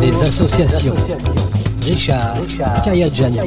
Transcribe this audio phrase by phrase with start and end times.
[0.00, 0.94] des associations.
[1.82, 2.38] Richard
[2.84, 3.40] Kayadjani.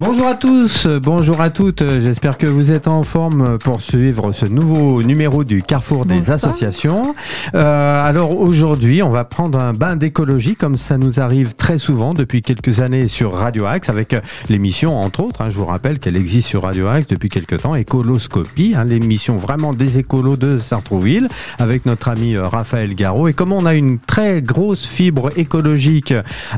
[0.00, 4.46] Bonjour à tous, bonjour à toutes, j'espère que vous êtes en forme pour suivre ce
[4.46, 6.36] nouveau numéro du Carrefour des Bonsoir.
[6.36, 7.16] associations.
[7.56, 12.14] Euh, alors aujourd'hui, on va prendre un bain d'écologie comme ça nous arrive très souvent
[12.14, 15.98] depuis quelques années sur Radio Axe avec euh, l'émission entre autres, hein, je vous rappelle
[15.98, 20.60] qu'elle existe sur Radio Axe depuis quelques temps, Écoloscopie, hein, l'émission vraiment des écolos de
[20.60, 21.28] Sartrouville
[21.58, 23.26] avec notre ami euh, Raphaël Garot.
[23.26, 26.14] Et comme on a une très grosse fibre écologique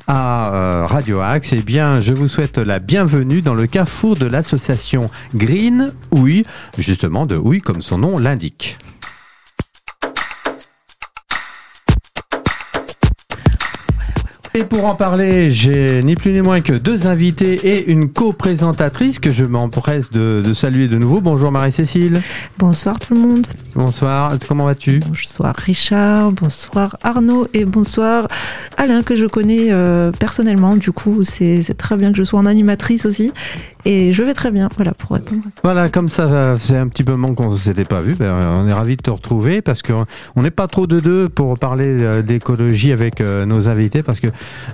[0.09, 5.03] à Radio Axe, eh bien je vous souhaite la bienvenue dans le carrefour de l'association
[5.37, 6.45] Green Houille,
[6.77, 8.77] justement de Houille comme son nom l'indique.
[14.53, 19.21] Et pour en parler, j'ai ni plus ni moins que deux invités et une co-présentatrice
[19.21, 21.21] que je m'empresse de, de saluer de nouveau.
[21.21, 22.21] Bonjour Marie-Cécile.
[22.59, 23.47] Bonsoir tout le monde.
[23.77, 24.33] Bonsoir.
[24.49, 24.99] Comment vas-tu?
[25.07, 28.27] Bonsoir Richard, bonsoir Arnaud et bonsoir
[28.77, 30.75] Alain que je connais euh, personnellement.
[30.75, 33.33] Du coup, c'est c'est très bien que je sois en animatrice aussi.
[33.85, 35.43] Et je vais très bien, voilà, pour répondre.
[35.63, 38.15] Voilà, comme ça, euh, c'est un petit moment qu'on ne s'était pas vu.
[38.15, 40.07] Ben, on est ravis de te retrouver parce qu'on
[40.37, 44.29] n'est pas trop de deux pour parler euh, d'écologie avec euh, nos invités parce que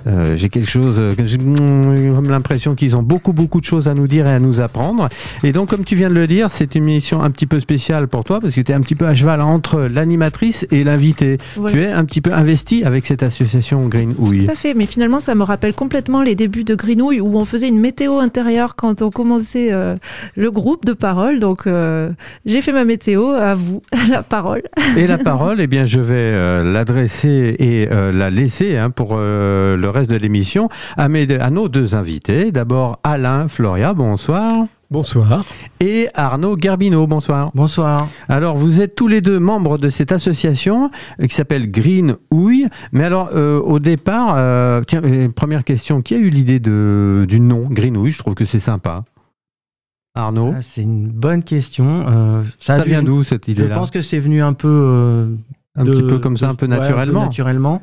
[0.07, 4.07] euh, j'ai quelque chose, j'ai mm, l'impression qu'ils ont beaucoup, beaucoup de choses à nous
[4.07, 5.09] dire et à nous apprendre.
[5.43, 8.07] Et donc, comme tu viens de le dire, c'est une émission un petit peu spéciale
[8.07, 11.37] pour toi parce que tu es un petit peu à cheval entre l'animatrice et l'invité.
[11.55, 11.75] Voilà.
[11.75, 14.45] Tu es un petit peu investi avec cette association Green Houille.
[14.45, 17.45] Tout à fait, mais finalement, ça me rappelle complètement les débuts de Grenouille où on
[17.45, 19.95] faisait une météo intérieure quand on commençait euh,
[20.35, 21.39] le groupe de parole.
[21.39, 22.11] Donc, euh,
[22.45, 24.63] j'ai fait ma météo, à vous, la parole.
[24.95, 29.17] Et la parole, eh bien, je vais euh, l'adresser et euh, la laisser hein, pour
[29.17, 32.51] le reste de l'émission à, à nos deux invités.
[32.51, 34.65] D'abord, Alain Floria, bonsoir.
[34.89, 35.43] Bonsoir.
[35.81, 37.51] Et Arnaud Gerbino, bonsoir.
[37.53, 38.07] Bonsoir.
[38.29, 40.89] Alors, vous êtes tous les deux membres de cette association
[41.19, 42.67] euh, qui s'appelle Green Houille.
[42.93, 45.01] Mais alors, euh, au départ, euh, tiens,
[45.35, 48.59] première question, qui a eu l'idée de, du nom Green Houille Je trouve que c'est
[48.59, 49.03] sympa.
[50.15, 50.51] Arnaud?
[50.55, 52.05] Ah, c'est une bonne question.
[52.07, 53.75] Euh, Ça vient d'où cette Je idée-là?
[53.75, 54.67] pense que c'est venu un peu.
[54.69, 55.27] euh,
[55.75, 57.23] Un de- petit peu comme ça, de- un peu ouais, naturellement.
[57.25, 57.81] naturellement.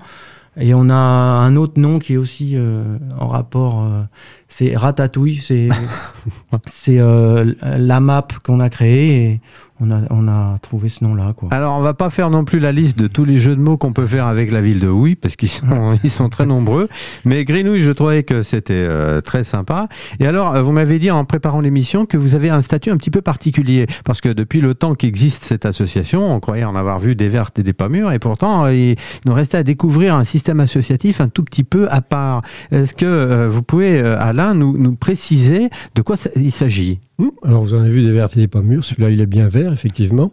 [0.56, 3.84] Et on a un autre nom qui est aussi euh, en rapport.
[3.84, 4.02] euh,
[4.48, 5.36] c'est Ratatouille.
[5.36, 5.68] C'est
[6.70, 9.40] c'est euh, la map qu'on a créée et
[9.80, 11.32] on a, on a trouvé ce nom-là.
[11.36, 11.48] Quoi.
[11.52, 13.76] Alors, on va pas faire non plus la liste de tous les jeux de mots
[13.76, 16.88] qu'on peut faire avec la ville de Houille, parce qu'ils sont, ils sont très nombreux.
[17.24, 19.88] Mais Grenouille, je trouvais que c'était euh, très sympa.
[20.20, 22.96] Et alors, euh, vous m'avez dit en préparant l'émission que vous avez un statut un
[22.96, 26.98] petit peu particulier, parce que depuis le temps qu'existe cette association, on croyait en avoir
[26.98, 30.14] vu des vertes et des pas mûres, et pourtant, euh, il nous restait à découvrir
[30.14, 32.42] un système associatif un tout petit peu à part.
[32.70, 37.00] Est-ce que euh, vous pouvez, euh, Alain, nous, nous préciser de quoi il s'agit?
[37.42, 38.84] Alors, vous en avez vu des vertes et des pas mûres.
[38.84, 40.32] Celui-là, il est bien vert, effectivement.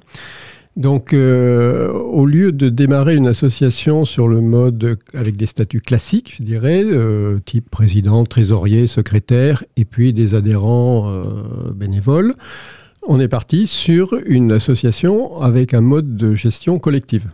[0.78, 6.34] Donc, euh, au lieu de démarrer une association sur le mode avec des statuts classiques,
[6.38, 12.36] je dirais, euh, type président, trésorier, secrétaire, et puis des adhérents euh, bénévoles,
[13.06, 17.28] on est parti sur une association avec un mode de gestion collective.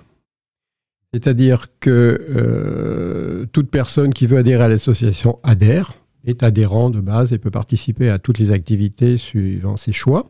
[1.14, 5.94] C'est-à-dire que toute personne qui veut adhérer à l'association adhère,
[6.28, 10.30] est adhérent de base et peut participer à toutes les activités suivant ses choix.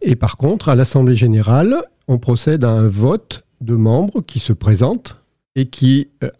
[0.00, 4.52] Et par contre, à l'Assemblée générale, on procède à un vote de membres qui se
[4.52, 5.20] présentent
[5.56, 6.30] et qui euh,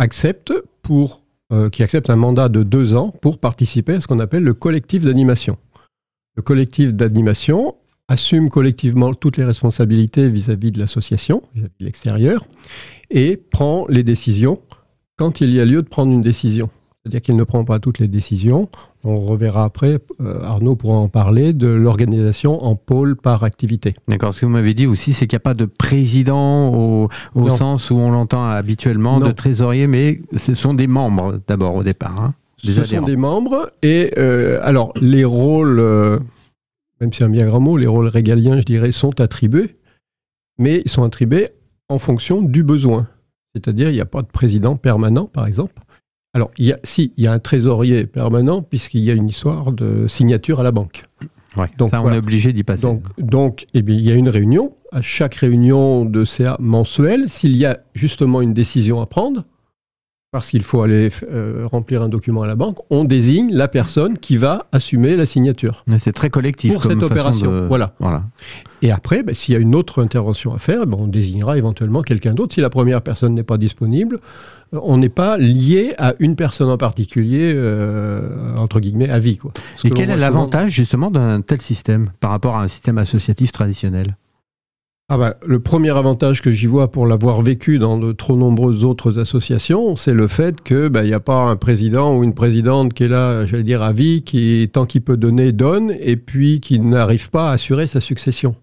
[1.51, 4.55] euh, qui acceptent un mandat de deux ans pour participer à ce qu'on appelle le
[4.55, 5.57] collectif d'animation.
[6.37, 7.75] Le collectif d'animation
[8.07, 12.47] assume collectivement toutes les responsabilités vis-à-vis de l'association, vis-à-vis de l'extérieur,
[13.11, 14.61] et prend les décisions
[15.17, 16.71] quand il y a lieu de prendre une décision.
[17.09, 18.69] C'est-à-dire qu'il ne prend pas toutes les décisions.
[19.03, 23.95] On reverra après, euh, Arnaud pourra en parler, de l'organisation en pôle par activité.
[24.09, 24.35] D'accord.
[24.35, 27.09] Ce que vous m'avez dit aussi, c'est qu'il n'y a pas de président au,
[27.49, 29.27] sens où on l'entend habituellement, Non.
[29.27, 32.21] de trésorier, mais ce sont des membres d'abord au départ.
[32.21, 33.01] hein, Ce adhérents.
[33.01, 33.71] sont des membres.
[33.83, 36.19] Et euh, alors, les rôles, euh,
[37.01, 39.77] même si c'est un bien grand mot, les rôles régaliens, je dirais, sont attribués.
[40.59, 41.49] Mais ils sont attribués
[41.89, 43.07] en fonction du besoin.
[43.55, 45.73] C'est-à-dire, il n'y a pas de président permanent, par exemple.
[46.35, 49.29] Alors, il y a, si, il y a un trésorier permanent, puisqu'il y a une
[49.29, 51.05] histoire de signature à la banque.
[51.57, 52.17] Ouais, Donc, ça, on voilà.
[52.17, 52.83] est obligé d'y passer.
[52.83, 54.75] Donc, donc eh bien, il y a une réunion.
[54.93, 59.45] À chaque réunion de CA mensuelle, s'il y a justement une décision à prendre,
[60.31, 64.19] parce qu'il faut aller euh, remplir un document à la banque, on désigne la personne
[64.19, 65.85] qui va assumer la signature.
[65.87, 67.95] Mais C'est très collectif Pour comme cette opération, de- voilà.
[67.99, 68.25] voilà.
[68.83, 72.03] Et après, ben, s'il y a une autre intervention à faire, ben, on désignera éventuellement
[72.03, 72.55] quelqu'un d'autre.
[72.55, 74.21] Si la première personne n'est pas disponible,
[74.73, 79.37] on n'est pas lié à une personne en particulier, euh, entre guillemets, à vie.
[79.39, 79.53] Quoi.
[79.85, 82.99] Et que quel est souvent- l'avantage justement d'un tel système par rapport à un système
[82.99, 84.17] associatif traditionnel?
[85.11, 88.85] Ah ben, Le premier avantage que j'y vois pour l'avoir vécu dans de trop nombreuses
[88.85, 93.05] autres associations, c'est le fait qu'il n'y a pas un président ou une présidente qui
[93.05, 96.79] est là, j'allais dire, à vie, qui, tant qu'il peut donner, donne, et puis qui
[96.79, 98.55] n'arrive pas à assurer sa succession.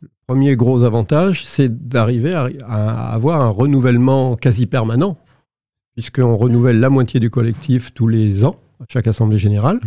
[0.00, 5.18] Le premier gros avantage, c'est d'arriver à, à avoir un renouvellement quasi permanent,
[5.94, 9.80] puisqu'on renouvelle la moitié du collectif tous les ans, à chaque assemblée générale.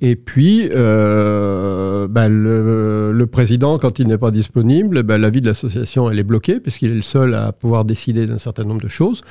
[0.00, 5.40] Et puis, euh, ben, le, le président, quand il n'est pas disponible, ben, la vie
[5.40, 8.82] de l'association, elle est bloquée, puisqu'il est le seul à pouvoir décider d'un certain nombre
[8.82, 9.22] de choses.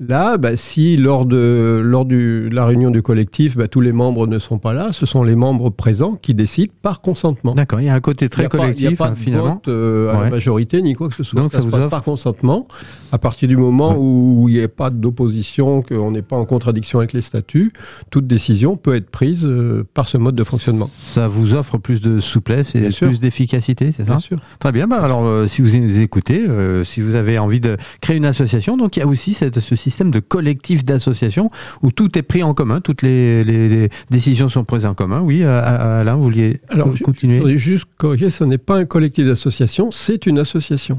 [0.00, 3.92] Là, ben, si lors de, lors du- de la réunion du collectif, ben, tous les
[3.92, 7.54] membres ne sont pas là, ce sont les membres présents qui décident par consentement.
[7.54, 9.08] D'accord, il y a un côté Il très a pas- il collectif n'y a pas
[9.08, 9.54] hein, de finalement.
[9.56, 11.38] vote euh, à la majorité ni quoi que ce soit.
[11.38, 12.66] Donc, ça, ça se vous passe offre- par consentement.
[13.12, 13.96] À partir du moment Ouais.
[14.00, 17.72] où il n'y a pas d'opposition, qu'on n'est pas en contradiction avec les statuts,
[18.08, 20.88] toute décision peut être prise euh, par ce mode de fonctionnement.
[20.96, 24.38] Ça vous offre plus de souplesse et Bien plus d'efficacité, c'est ça Bien sûr.
[24.60, 24.86] Très bien.
[24.88, 26.46] Bah alors, euh, si vous nous écoutez,
[26.84, 29.74] si vous avez envie de créer une association, donc il y a aussi cette- ce
[29.76, 31.50] système de collectif d'association
[31.82, 35.20] où tout est pris en commun, toutes les, les- les décisions sont prises en commun.
[35.20, 39.90] Oui, euh, Alain, vous vouliez Alors, continuer juste corriger, ce n'est pas un collectif d'association,
[39.90, 40.98] c'est une association.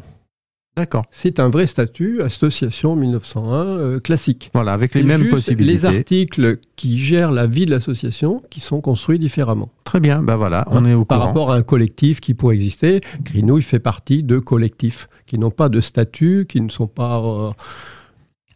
[0.78, 1.04] D'accord.
[1.12, 4.52] C'est un vrai statut, association 1901 euh, classique.
[4.54, 5.74] Voilà, avec les mêmes possibilités.
[5.74, 9.70] Les articles qui gèrent la vie de l'association qui sont construits différemment.
[9.84, 10.24] Très bien.
[10.24, 11.28] Bah voilà, on est au Par courant.
[11.28, 15.68] rapport à un collectif qui pourrait exister, Grinouille fait partie de collectifs qui n'ont pas
[15.68, 17.52] de statut, qui ne sont pas, euh,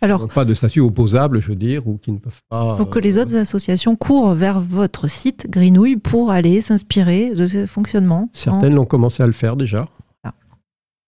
[0.01, 2.75] Alors, n'ont pas de statut opposable, je veux dire, ou qui ne peuvent pas.
[2.77, 7.47] faut que les euh, autres associations courent vers votre site Greenouille pour aller s'inspirer de
[7.47, 8.29] ce fonctionnement.
[8.33, 9.87] Certaines l'ont commencé à le faire déjà.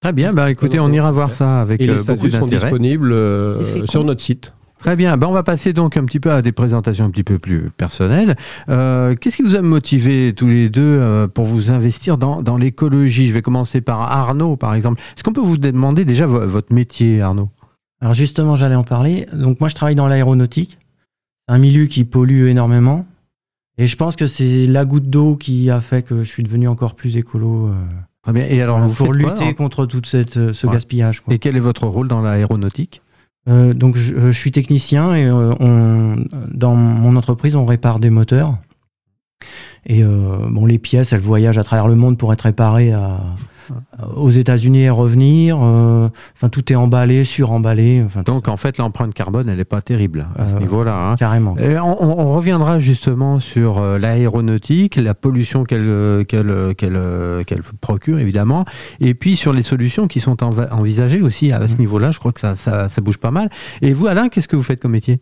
[0.02, 0.32] Très bien.
[0.32, 2.66] Bah écoutez, on ira voir ça avec Et euh, les beaucoup statuts sont d'intérêt.
[2.66, 4.54] disponibles euh, sur notre site.
[4.80, 5.18] Très bien.
[5.18, 7.72] Ben, on va passer donc un petit peu à des présentations un petit peu plus
[7.76, 8.36] personnelles.
[8.70, 12.58] Euh, Qu'est-ce qui vous a motivé tous les deux euh, pour vous investir dans, dans
[12.58, 13.28] l'écologie?
[13.28, 15.02] Je vais commencer par Arnaud, par exemple.
[15.16, 17.50] Est-ce qu'on peut vous demander déjà vo- votre métier, Arnaud?
[18.02, 19.28] Alors justement, j'allais en parler.
[19.34, 20.78] Donc moi, je travaille dans l'aéronautique,
[21.48, 23.06] un milieu qui pollue énormément.
[23.78, 26.68] Et je pense que c'est la goutte d'eau qui a fait que je suis devenu
[26.68, 27.74] encore plus écolo euh,
[28.24, 28.46] Très bien.
[28.48, 30.74] Et alors, vous pour quoi, lutter contre tout cette, euh, ce Ouais.
[30.74, 31.22] gaspillage.
[31.22, 31.34] quoi.
[31.34, 33.02] Et quel est votre rôle dans l'aéronautique?
[33.48, 36.18] Euh, donc je, euh, je suis technicien et euh, on,
[36.52, 38.58] dans mon entreprise, on répare des moteurs.
[39.86, 43.20] Et euh, bon, les pièces, elles voyagent à travers le monde pour être réparées à,
[44.16, 45.58] aux États-Unis et revenir.
[45.62, 48.02] euh, Enfin, tout est emballé, suremballé.
[48.06, 51.12] Enfin, Donc, en fait, l'empreinte carbone, elle n'est pas terrible à ce Euh, niveau-là.
[51.12, 51.16] hein.
[51.18, 51.56] carrément.
[51.58, 57.62] Et on, on- on reviendra justement sur euh, l'aéronautique, la pollution qu'elle qu'elle euh, qu'elle
[57.80, 58.66] procure évidemment,
[59.00, 61.80] et puis sur les solutions qui sont envisagées aussi à ce Mhm.
[61.80, 62.12] niveau-là.
[62.12, 63.50] Je crois que ça, ça, ça bouge pas mal.
[63.82, 65.20] Et vous, Alain, qu'est-ce que vous faites comme métier?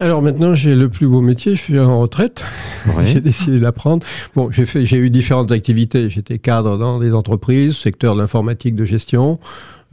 [0.00, 2.42] Alors maintenant, j'ai le plus beau métier, je suis en retraite.
[3.04, 4.04] J'ai décidé d'apprendre.
[4.34, 6.10] Bon, j'ai fait, j'ai eu différentes activités.
[6.10, 9.38] J'étais cadre dans des entreprises, secteur de l'informatique de gestion.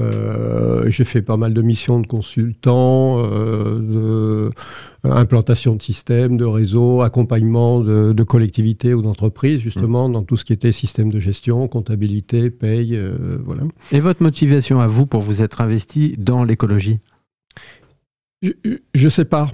[0.01, 4.49] Euh, j'ai fait pas mal de missions de consultant, euh, de
[5.05, 10.35] euh, implantation de systèmes, de réseaux, accompagnement de, de collectivités ou d'entreprises, justement, dans tout
[10.35, 13.61] ce qui était système de gestion, comptabilité, paye, euh, voilà.
[13.91, 16.99] Et votre motivation à vous pour vous être investi dans l'écologie?
[18.41, 18.51] Je,
[18.95, 19.51] je sais pas.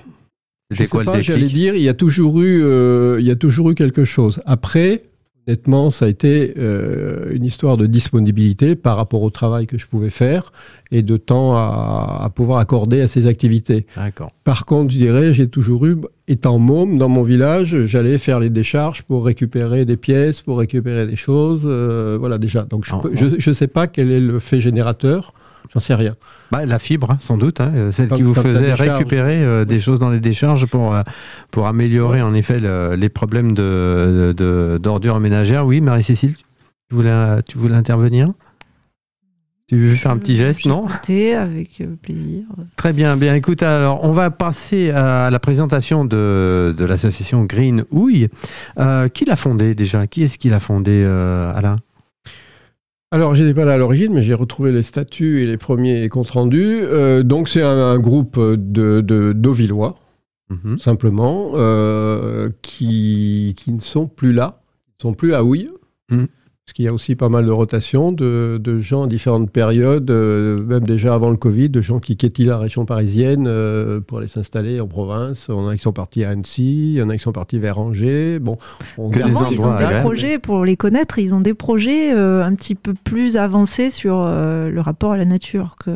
[0.72, 3.36] C'était quoi pas, le J'allais dire, il y a toujours eu, euh, il y a
[3.36, 4.42] toujours eu quelque chose.
[4.46, 5.04] Après,
[5.48, 9.88] honnêtement, ça a été euh, une histoire de disponibilité par rapport au travail que je
[9.88, 10.52] pouvais faire
[10.92, 13.86] et de temps à, à pouvoir accorder à ces activités.
[13.96, 14.32] D'accord.
[14.44, 15.98] Par contre, je dirais, j'ai toujours eu,
[16.28, 21.08] étant môme dans mon village, j'allais faire les décharges pour récupérer des pièces, pour récupérer
[21.08, 22.64] des choses, euh, voilà déjà.
[22.64, 25.34] Donc je je sais pas quel est le fait générateur,
[25.74, 26.16] j'en sais rien.
[26.52, 29.66] Bah, la fibre, hein, sans doute, hein, euh, celle Quand- qui vous faisait récupérer euh,
[29.66, 31.02] des choses dans les décharges pour, euh,
[31.52, 35.66] pour améliorer en effet le- les problèmes de, de- d'ordures ménagères.
[35.66, 38.32] Oui, Marie-Cécile, tu voulais, tu voulais intervenir?
[39.70, 40.86] Tu veux faire un petit geste, non?
[40.88, 42.44] avec plaisir.
[42.78, 47.84] Très bien, bien écoute, alors on va passer à la présentation de, de l'association Green
[47.92, 48.30] Houille.
[48.80, 50.08] Euh, qui l'a fondée déjà?
[50.08, 51.76] Qui est-ce qui l'a fondée, euh, Alain?
[53.12, 56.30] Alors, j'étais pas là à l'origine, mais j'ai retrouvé les statuts et les premiers comptes
[56.32, 56.80] rendus.
[56.84, 59.98] Euh, donc, c'est un, un groupe de, de d'Auvillois,
[60.50, 60.80] Mhm.
[60.80, 64.62] simplement, euh, qui, qui ne sont plus là,
[64.98, 65.70] qui ne sont plus à Houille.
[66.10, 66.28] Mhm.
[66.68, 70.12] Parce qu'il y a aussi pas mal de rotation de, de gens à différentes périodes,
[70.12, 74.18] euh, même déjà avant le Covid, de gens qui quittent la région parisienne euh, pour
[74.18, 75.48] aller s'installer en province.
[75.48, 77.80] On a qui sont partis à Annecy, il y en a qui sont partis vers
[77.80, 78.40] Angers.
[78.40, 78.58] Bon,
[78.98, 80.02] on Que ils ont des agréables.
[80.02, 84.18] projets, pour les connaître, ils ont des projets euh, un petit peu plus avancés sur
[84.28, 85.92] euh, le rapport à la nature que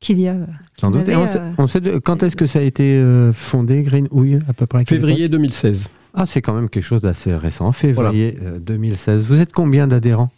[0.00, 0.34] qu'il y a.
[0.76, 1.06] Sans doute.
[1.08, 3.00] Et on avait, sait, on sait de- quand est-ce que ça a été
[3.32, 5.88] fondé, Green Houille, à peu près Février 2016.
[6.14, 7.72] Ah, c'est quand même quelque chose d'assez récent.
[7.72, 9.26] Février euh, 2016.
[9.26, 10.30] Vous êtes combien d'adhérents?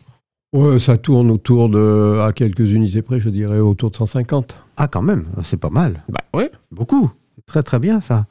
[0.53, 4.55] Ouais, ça tourne autour de, à quelques unités près, je dirais autour de 150.
[4.77, 6.03] Ah, quand même, c'est pas mal.
[6.11, 6.51] Bah ouais.
[6.71, 7.11] Beaucoup.
[7.47, 8.27] Très très bien ça.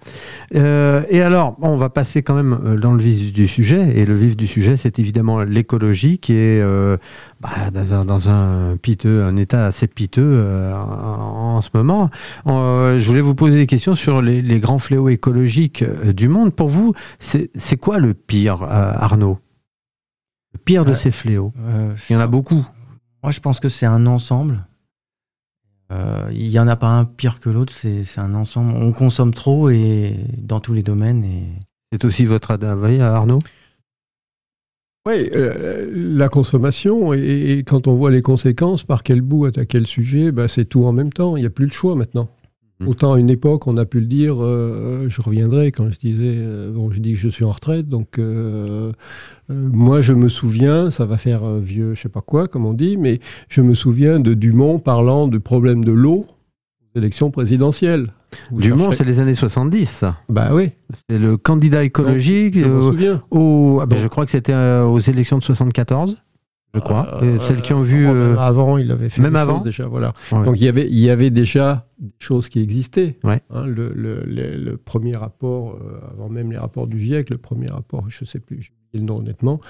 [0.55, 3.97] Euh, et alors, on va passer quand même euh, dans le vif du sujet.
[3.97, 6.97] Et le vif du sujet, c'est évidemment l'écologie qui est euh,
[7.41, 12.09] bah, dans, un, dans un piteux, un état assez piteux euh, en, en ce moment.
[12.45, 16.53] Je voulais vous poser des questions sur les, les grands fléaux écologiques du monde.
[16.53, 19.39] Pour vous, c'est quoi le pire, Arnaud?
[20.53, 21.53] Le pire de ces fléaux?
[22.09, 22.65] Il y en a beaucoup.
[23.23, 24.65] Moi, je pense que c'est un ensemble.
[25.91, 28.73] Euh, Il y en a pas un pire que l'autre, c'est un ensemble.
[28.75, 31.23] On consomme trop et dans tous les domaines.
[31.23, 31.43] Et...
[31.91, 33.39] C'est aussi votre avis, Arnaud?
[35.07, 39.79] Oui, euh, la consommation, et, et quand on voit les conséquences, par quel bout attaquer
[39.79, 41.35] le sujet, bah, c'est tout en même temps.
[41.35, 42.29] Il n'y a plus le choix maintenant.
[42.81, 42.87] Mhm.
[42.87, 46.35] Autant à une époque, on a pu le dire, euh, je reviendrai quand je disais,
[46.37, 48.91] euh, bon, je dis que je suis en retraite, donc euh,
[49.51, 52.65] euh, moi je me souviens, ça va faire euh, vieux, je sais pas quoi, comme
[52.65, 53.19] on dit, mais
[53.49, 56.25] je me souviens de Dumont parlant du problème de l'eau
[56.95, 58.11] aux élections présidentielles.
[58.51, 60.17] Vous Dumont, c'est les années 70, ça.
[60.29, 60.71] Bah oui,
[61.09, 62.57] C'est le candidat écologique.
[62.57, 63.21] je me euh, souviens.
[63.29, 66.17] au, ah ben, je crois que c'était euh, aux élections de 74,
[66.73, 67.19] je crois.
[67.23, 68.05] Euh, Et celles qui ont vu.
[68.07, 70.13] avant, euh, même avant, il avait fait même avant déjà, voilà.
[70.31, 70.43] ouais.
[70.45, 73.17] Donc il y avait, il y avait déjà des choses qui existaient.
[73.23, 73.41] Ouais.
[73.49, 77.37] Hein, le, le- le- le premier rapport, euh, avant même les rapports du GIEC, le
[77.37, 79.61] premier rapport, je ne sais plus, le nom honnêtement,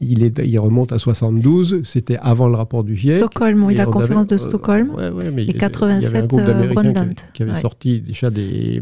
[0.00, 3.18] il, est, il remonte à 72, c'était avant le rapport du GIEC.
[3.18, 4.90] Stockholm, oui, la on conférence avait- de Stockholm.
[4.98, 6.46] euh, ouais, ouais, mais Et il y avait- il y avait un 87, groupe euh,
[6.46, 7.60] d'Américains qui, avait- qui avait Ouais.
[7.60, 8.80] sorti déjà des,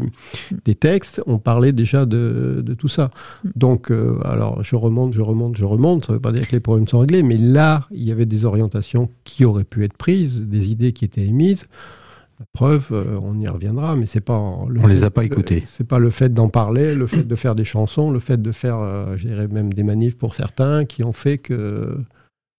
[0.65, 3.11] des textes, on parlait déjà de, de tout ça.
[3.43, 3.49] Mm.
[3.55, 6.53] Donc, euh, alors, je remonte, je remonte, je remonte, ça ne veut pas dire que
[6.53, 9.97] les problèmes sont réglés, mais là, il y avait des orientations qui auraient pu être
[9.97, 11.67] prises, des idées qui étaient émises.
[12.39, 15.23] La preuve, euh, on y reviendra, mais c'est pas en- le On les a pas
[15.23, 15.63] écoutées.
[15.65, 18.51] C'est pas le fait d'en parler, le fait de faire des chansons, le fait de
[18.51, 21.97] faire, euh, je dirais même des manifs pour certains, qui ont fait que,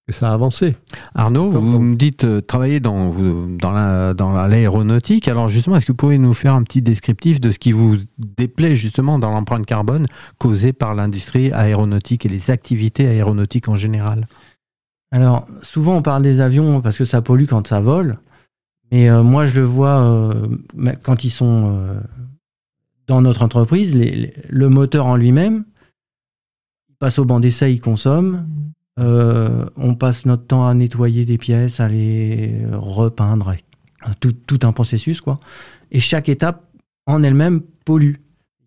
[0.07, 0.76] que ça a avancé.
[1.14, 5.28] Arnaud, vous me dites euh, travailler dans, vous- dans la- dans la- l'aéronautique.
[5.28, 7.97] Alors justement, est-ce que vous pouvez nous faire un petit descriptif de ce qui vous
[8.19, 10.07] déplaît justement dans l'empreinte carbone
[10.38, 14.28] causée par l'industrie aéronautique et les activités aéronautiques en général?
[15.11, 18.19] Alors, souvent, on parle des avions parce que ça pollue quand ça vole.
[18.94, 20.46] Mais euh, moi, je le vois euh,
[21.02, 22.00] quand ils sont euh,
[23.08, 25.64] dans notre entreprise, les- les- le moteur en lui-même,
[26.88, 28.46] il passe au banc d'essai, il consomme.
[28.96, 33.64] On passe notre temps à nettoyer des pièces, à les repeindre, et-
[34.20, 35.40] tout, tout un processus, quoi.
[35.90, 36.62] Et chaque étape,
[37.06, 38.14] en elle-même, pollue.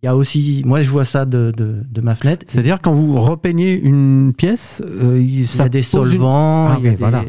[0.04, 2.46] Il y a aussi, moi, je vois ça de, de, de ma fenêtre.
[2.50, 6.76] C'est-à-dire quand vous repeignez une pièce, euh, il, y ça a des une- solvants, Ah
[6.80, 7.24] il y a oui, des- voilà.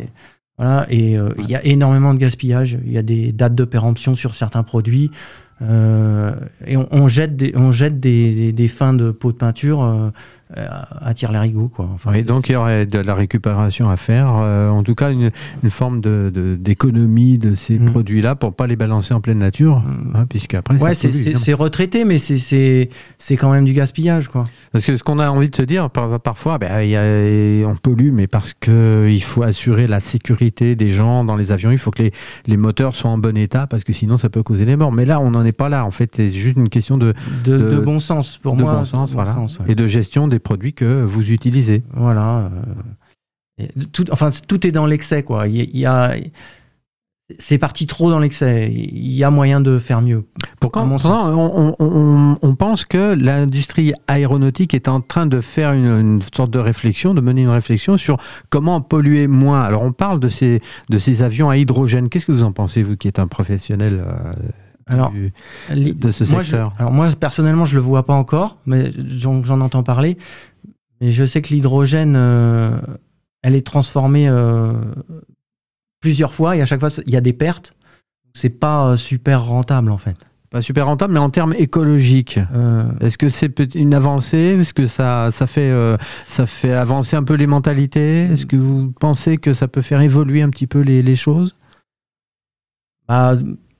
[0.59, 2.79] Voilà, et euh, il y a énormément de gaspillage.
[2.85, 5.11] Il y a des dates de péremption sur certains produits.
[5.63, 6.35] euh,
[6.67, 10.13] et on, on jette, des, on jette des, des- des fins de pots de peinture
[10.57, 10.67] euh,
[11.01, 11.89] à tire larigot quoi.
[11.95, 15.11] Enfin, Oui, donc il y aurait de la récupération à faire, euh, en tout cas
[15.13, 15.31] une,
[15.63, 17.87] une forme de- d'économie de, ces Mm.
[17.87, 20.17] produits-là pour pas les balancer en pleine nature, Mm.
[20.17, 22.89] hein, puisque après ouais, c'est- retraité, mais c'est- c'est
[23.19, 24.45] c'est quand même du gaspillage quoi.
[24.73, 27.75] Parce que ce qu'on a envie de se dire par- parfois, ben, y a- on
[27.77, 31.79] pollue, mais parce que il faut assurer la sécurité des gens dans les avions, il
[31.79, 32.13] faut que les,
[32.47, 34.93] les moteurs soient en bon état, parce que sinon ça peut causer des morts.
[34.93, 35.85] Mais là, on n'en est pas là.
[35.85, 37.15] En fait, c'est juste une question de,
[37.45, 38.75] De, bon sens pour moi.
[38.79, 39.67] bon sens, de voilà, sens, ouais.
[39.69, 41.83] et de gestion des produits que vous utilisez.
[41.93, 42.51] Voilà.
[43.61, 45.49] euh, tout, enfin, tout est dans l'excès, quoi.
[45.49, 46.15] Il y a-
[47.39, 48.73] c'est parti trop dans l'excès.
[48.73, 50.25] Il y a moyen de faire mieux.
[50.61, 55.85] Pourquoi on, on- on- on pense que l'industrie aéronautique est en train de faire une,
[55.87, 58.17] une sorte de réflexion, de mener une réflexion sur
[58.49, 59.61] comment polluer moins.
[59.63, 62.09] Alors, on parle de ces, de ces avions à hydrogène.
[62.09, 64.33] Qu'est-ce que vous en pensez, vous qui êtes un professionnel euh,
[64.89, 65.33] Alors, du-
[65.71, 68.91] les- de ce moi, je- secteur alors moi, personnellement, je le vois pas encore, mais
[68.97, 70.17] j'en j'en entends parler.
[71.01, 72.81] Mais je sais que l'hydrogène, euh,
[73.43, 74.73] elle est transformée euh,
[76.01, 77.75] plusieurs fois et à chaque fois, il y a des pertes.
[78.35, 80.17] C'est pas euh, super rentable en fait.
[80.51, 82.41] Pas super rentable, mais en termes écologiques.
[82.55, 84.57] Euh, Est-ce que c'est une avancée?
[84.61, 88.23] Est-ce que ça, ça, fait, euh, ça fait avancer un peu les mentalités?
[88.23, 91.55] Est-ce que vous pensez que ça peut faire évoluer un petit peu les, les choses?
[93.07, 93.37] Bah,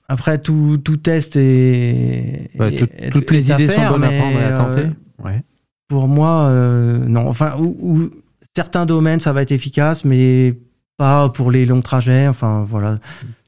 [0.09, 4.47] après, tout, tout test tout- est- Toutes les idées sont bonnes à prendre et à
[4.47, 4.87] euh, tenter
[5.23, 5.41] Ouais.
[5.87, 7.27] pour moi, euh, non.
[7.29, 8.09] Enfin, ou, ou
[8.55, 10.57] certains domaines, ça va être efficace, mais
[10.97, 12.27] pas pour les longs trajets.
[12.27, 12.99] Enfin, voilà.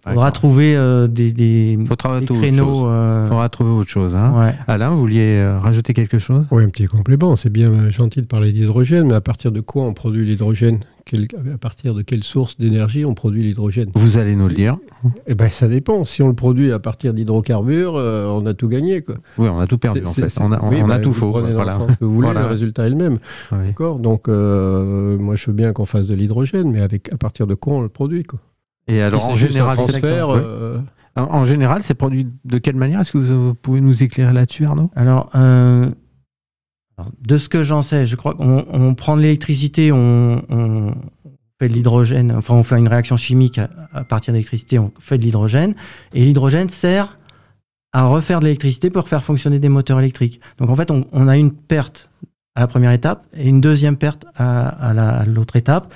[0.07, 2.65] Il faudra trouver euh, des, des, Faudra des créneaux.
[2.81, 2.87] chose.
[2.89, 4.15] euh, Faudra trouver autre chose.
[4.15, 4.33] Hein.
[4.35, 4.55] ouais.
[4.67, 6.47] Alain, vous vouliez euh, rajouter quelque chose?
[6.49, 7.35] Oui, un petit complément.
[7.35, 10.79] C'est bien gentil de parler d'hydrogène, mais à partir de quoi on produit l'hydrogène?
[11.05, 13.91] Quel- À partir de quelle source d'énergie on produit l'hydrogène?
[13.93, 14.77] Vous allez nous le dire.
[15.27, 16.03] Eh ben, ça dépend.
[16.03, 19.01] Si on le produit à partir d'hydrocarbures, euh, on a tout gagné.
[19.03, 19.15] Quoi.
[19.37, 20.33] Oui, on a tout perdu en fait.
[20.39, 21.29] On a, on, oui, on a tout vous faux.
[21.31, 21.73] prenez dans Voilà.
[21.73, 22.41] le sens que vous voulez, Voilà.
[22.41, 23.19] le résultat est le même.
[23.51, 23.67] Oui.
[23.67, 27.45] D'accord Donc, euh, moi, je veux bien qu'on fasse de l'hydrogène, mais avec, à partir
[27.45, 28.39] de quoi on le produit quoi
[28.91, 30.79] Et alors, Si en général, transfert, euh,
[31.15, 32.99] en, en général, c'est produit de quelle manière?
[33.01, 34.91] Est-ce que vous, pouvez nous éclairer là-dessus, Arnaud?
[34.95, 35.89] Alors, euh,
[36.97, 40.93] alors, de ce que j'en sais, je crois qu'on on prend de l'électricité, on, on
[41.59, 45.17] fait de l'hydrogène, enfin, on fait une réaction chimique à, à partir d'électricité, on fait
[45.17, 45.73] de l'hydrogène,
[46.13, 47.17] et l'hydrogène sert
[47.93, 50.39] à refaire de l'électricité pour faire fonctionner des moteurs électriques.
[50.57, 52.09] Donc, en fait, on, on a une perte
[52.55, 55.93] à la première étape et une deuxième perte à, à la- à l'autre étape.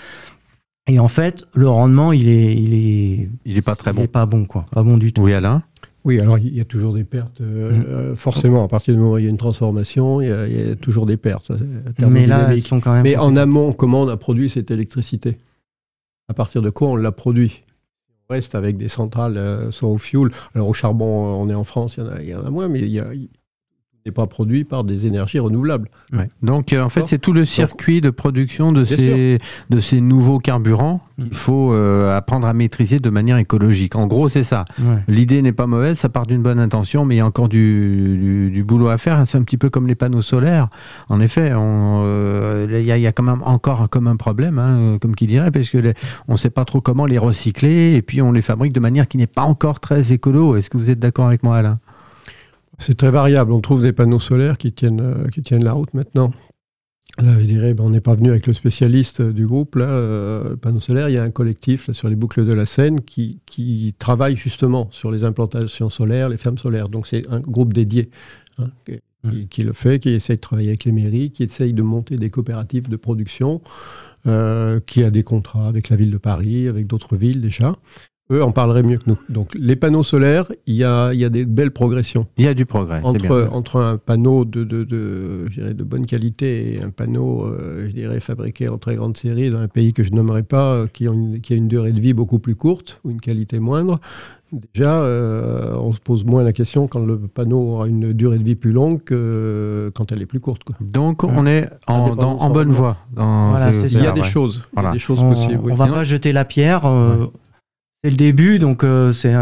[0.88, 4.02] Et en fait, le rendement, il est, il est, Il est pas très il bon.
[4.04, 4.66] est pas bon, quoi.
[4.72, 5.24] Pas bon du tout.
[5.24, 5.64] Oui, Alain?
[6.04, 7.42] Oui, alors il y a toujours des pertes.
[7.42, 7.86] euh, Mm.
[7.88, 10.48] euh, forcément, à partir du moment où il y a une transformation, il y a,
[10.48, 11.50] il y a toujours des pertes.
[11.50, 12.68] Mais là, elles thermodynamique.
[12.68, 13.02] sont quand même.
[13.04, 15.38] Mais en amont, comment on a produit cette électricité?
[16.30, 17.64] À partir de quoi on l'a produit?
[18.30, 20.32] On reste avec des centrales, euh, soit au fioul.
[20.54, 22.50] Alors au charbon, on est en France, il y en a, il y en a
[22.52, 23.08] moins, mais il y a-
[24.06, 25.90] n'est pas produit par des énergies renouvelables.
[26.14, 26.30] Ouais.
[26.44, 29.40] Donc, euh, en fait, c'est tout le circuit de production de Bien ces,
[29.72, 31.34] de ces nouveaux carburants qu'il Mm.
[31.34, 33.96] faut euh, apprendre à maîtriser de manière écologique.
[33.96, 34.66] En gros, c'est ça.
[34.80, 34.98] Ouais.
[35.08, 38.18] L'idée n'est pas mauvaise, ça part d'une bonne intention, mais il y a encore du,
[38.22, 39.24] du, du boulot à faire.
[39.26, 40.68] C'est un petit peu comme les panneaux solaires.
[41.10, 44.60] En effet, euh, il y, a, il y a quand même encore comme un problème,
[44.60, 45.94] hein, comme qui dirait, parce que les-
[46.28, 49.08] on ne sait pas trop comment les recycler, et puis on les fabrique de manière
[49.08, 50.58] qui n'est pas encore très écolo.
[50.58, 51.76] Est-ce que vous êtes d'accord avec moi, Alain?
[52.80, 53.52] C'est très variable.
[53.52, 56.32] On trouve des panneaux solaires qui tiennent, euh, qui tiennent la route maintenant.
[57.18, 59.76] Là, je dirais, ben, on n'est pas venu avec le spécialiste euh, du groupe.
[59.76, 62.52] Là, euh, le panneau solaire, il y a un collectif là, sur les boucles de
[62.52, 66.90] la Seine qui, qui travaille justement sur les implantations solaires, les fermes solaires.
[66.90, 68.10] Donc, c'est un groupe dédié
[68.58, 68.70] hein,
[69.50, 72.30] qui, le fait, qui essaye de travailler avec les mairies, qui essaye de monter des
[72.30, 73.62] coopératives de production,
[74.28, 77.78] euh, qui a des contrats avec la ville de Paris, avec d'autres villes déjà.
[78.32, 79.20] Eux en parleraient mieux que nous.
[79.30, 82.48] Donc, les panneaux solaires, il y a, il y a des belles progressions Il y
[82.48, 83.00] a du progrès.
[83.04, 87.46] entre, entre un panneau de, de, de, je dirais de bonne qualité et un panneau,
[87.46, 90.74] euh, je dirais, fabriqué en très grande série dans un pays que je nommerai pas,
[90.74, 93.22] euh, qui, ont une- qui a une durée de vie beaucoup plus courte ou une
[93.22, 94.00] qualité moindre,
[94.74, 98.44] déjà, euh, on se pose moins la question quand le panneau aura une durée de
[98.44, 100.64] vie plus longue que quand elle est plus courte.
[100.64, 100.76] quoi.
[100.82, 102.98] Donc, on est en, dans- en bonne voie.
[103.16, 104.28] dans Voilà, Il y a des ouais.
[104.30, 104.90] choses, il y Voilà.
[104.90, 105.62] a des choses on, possibles.
[105.64, 105.72] oui.
[105.74, 106.86] on va pas jeter la pierre.
[106.88, 107.28] euh,
[108.06, 109.36] C'est le début, donc euh, c'est y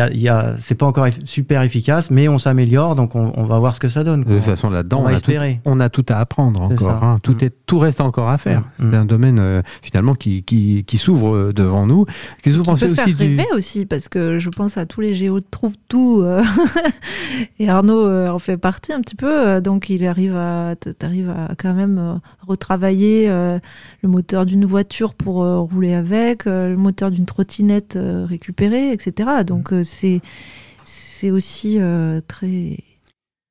[0.00, 3.30] a, il y a, c'est pas encore eff- super efficace, mais on s'améliore, donc on,
[3.36, 4.24] on va voir ce que ça donne.
[4.24, 5.60] De toute façon, là-dedans, on on, va a tout, espérer.
[5.66, 7.04] on a tout à apprendre encore.
[7.04, 7.18] hein.
[7.22, 7.44] Tout, Mm.
[7.44, 8.60] est, tout reste encore à faire.
[8.78, 8.90] Mm.
[8.90, 12.06] C'est un domaine euh, finalement qui, qui, qui s'ouvre euh, devant nous.
[12.42, 13.22] Qui pensez peut faire aussi du...
[13.22, 16.22] rêver aussi, parce que je pense à tous les géos de trouve tout.
[16.22, 16.42] euh,
[17.58, 19.28] et Arnaud euh, en fait partie un petit peu.
[19.30, 22.14] euh, donc il arrive à, t'arrives à quand même euh,
[22.46, 23.58] retravailler euh,
[24.02, 28.92] le moteur d'une voiture pour euh, rouler avec, euh, le moteur d'une trottinette euh, récupérée,
[28.92, 29.44] etc.
[29.44, 30.20] Donc euh, c'est
[30.84, 32.78] c'est aussi euh, très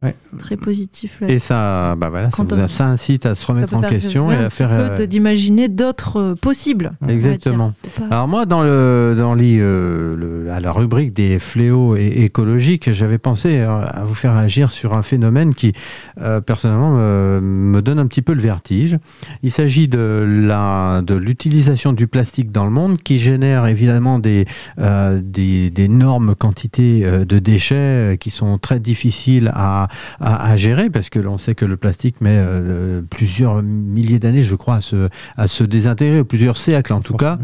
[0.02, 0.16] Ouais.
[0.38, 1.18] très positif.
[1.20, 1.28] Là.
[1.28, 4.50] Et ça, bah voilà, ça, on- ça incite à se remettre en question et à
[4.50, 4.70] faire.
[4.72, 6.94] euh, d'imaginer d'autres euh, possibles.
[7.10, 7.74] Exactement.
[7.98, 12.94] Pas- Alors moi, dans le dans les, euh, le- à la rubrique des fléaux écologiques,
[12.94, 15.74] j'avais pensé euh, à vous faire agir sur un phénomène qui,
[16.22, 18.98] euh, personnellement, me, donne un petit peu le vertige.
[19.44, 24.46] Il s'agit de la de l'utilisation du plastique dans le monde, qui génère évidemment des
[24.78, 29.89] des, des énormes quantités de déchets qui sont très difficiles à,
[30.20, 34.42] à, à gérer, parce que l'on sait que le plastique met euh, plusieurs milliers d'années,
[34.42, 37.40] je crois, à se à se désintégrer, plusieurs siècles en tout cas.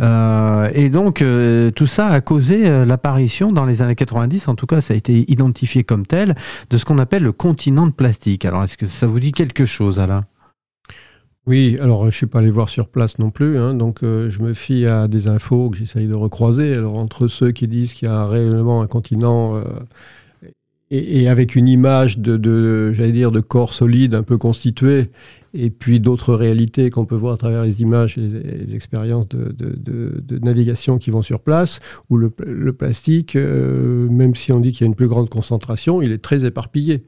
[0.00, 4.66] Euh, et donc, euh, tout ça a causé l'apparition dans les années 90, en tout
[4.66, 6.34] cas, ça a été identifié comme tel,
[6.70, 8.44] de ce qu'on appelle le continent de plastique.
[8.44, 10.24] Alors, est-ce que ça vous dit quelque chose, Alain?
[11.48, 14.28] Oui, alors je ne suis pas allé voir sur place non plus, hein, donc euh,
[14.28, 16.74] je me fie à des infos que j'essaye de recroiser.
[16.74, 19.62] Alors entre ceux qui disent qu'il y a réellement un continent euh,
[20.90, 25.10] et, avec une image de, j'allais dire, de corps solide un peu constitué,
[25.54, 30.38] et puis d'autres réalités qu'on peut voir à travers les images et les, expériences de,
[30.42, 34.82] navigation qui vont sur place, où le, le plastique, euh, même si on dit qu'il
[34.82, 37.04] y a une plus grande concentration, il est très éparpillé.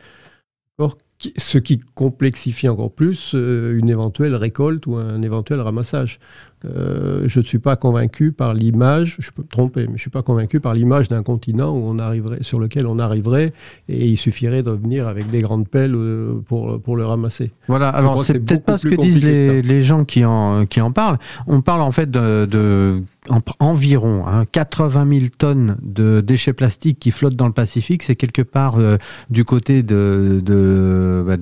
[1.37, 6.19] Ce qui complexifie encore plus euh, une éventuelle récolte ou un éventuel ramassage.
[6.65, 9.99] Euh, je ne suis pas convaincu par l'image, je peux me tromper, mais je ne
[9.99, 13.55] suis pas convaincu par l'image d'un continent où on arriverait, sur lequel on arriverait
[13.89, 17.51] et il suffirait de venir avec des grandes pelles euh, pour, pour le ramasser.
[17.67, 20.83] Voilà, alors c'est peut-être pas ce que disent que les, les gens qui en, qui
[20.83, 21.19] en parlent.
[21.47, 26.99] On parle en fait de, de en- environ hein, 80 000 tonnes de déchets plastiques
[26.99, 28.03] qui flottent dans le Pacifique.
[28.03, 28.97] C'est quelque part euh,
[29.31, 31.37] du côté de, bah,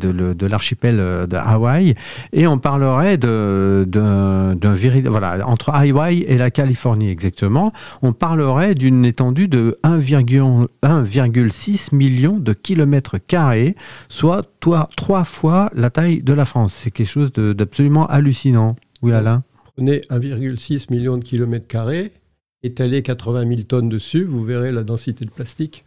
[0.49, 1.95] l'archipel euh, de Hawaï.
[2.33, 7.73] Et on parlerait de, d'un véri- voilà, entre Hawaï et la Californie exactement.
[8.03, 13.75] On parlerait d'une étendue de 1,1 1,6 million de kilomètres carrés
[14.09, 16.75] soit trois fois la taille de la France.
[16.77, 18.77] C'est quelque chose d'absolument hallucinant.
[19.03, 19.43] Oui, Alain?
[19.79, 22.11] Prenez 1,6 million de kilomètres carrés,
[22.65, 25.85] étalez 80 000 tonnes dessus, vous verrez la densité de plastique.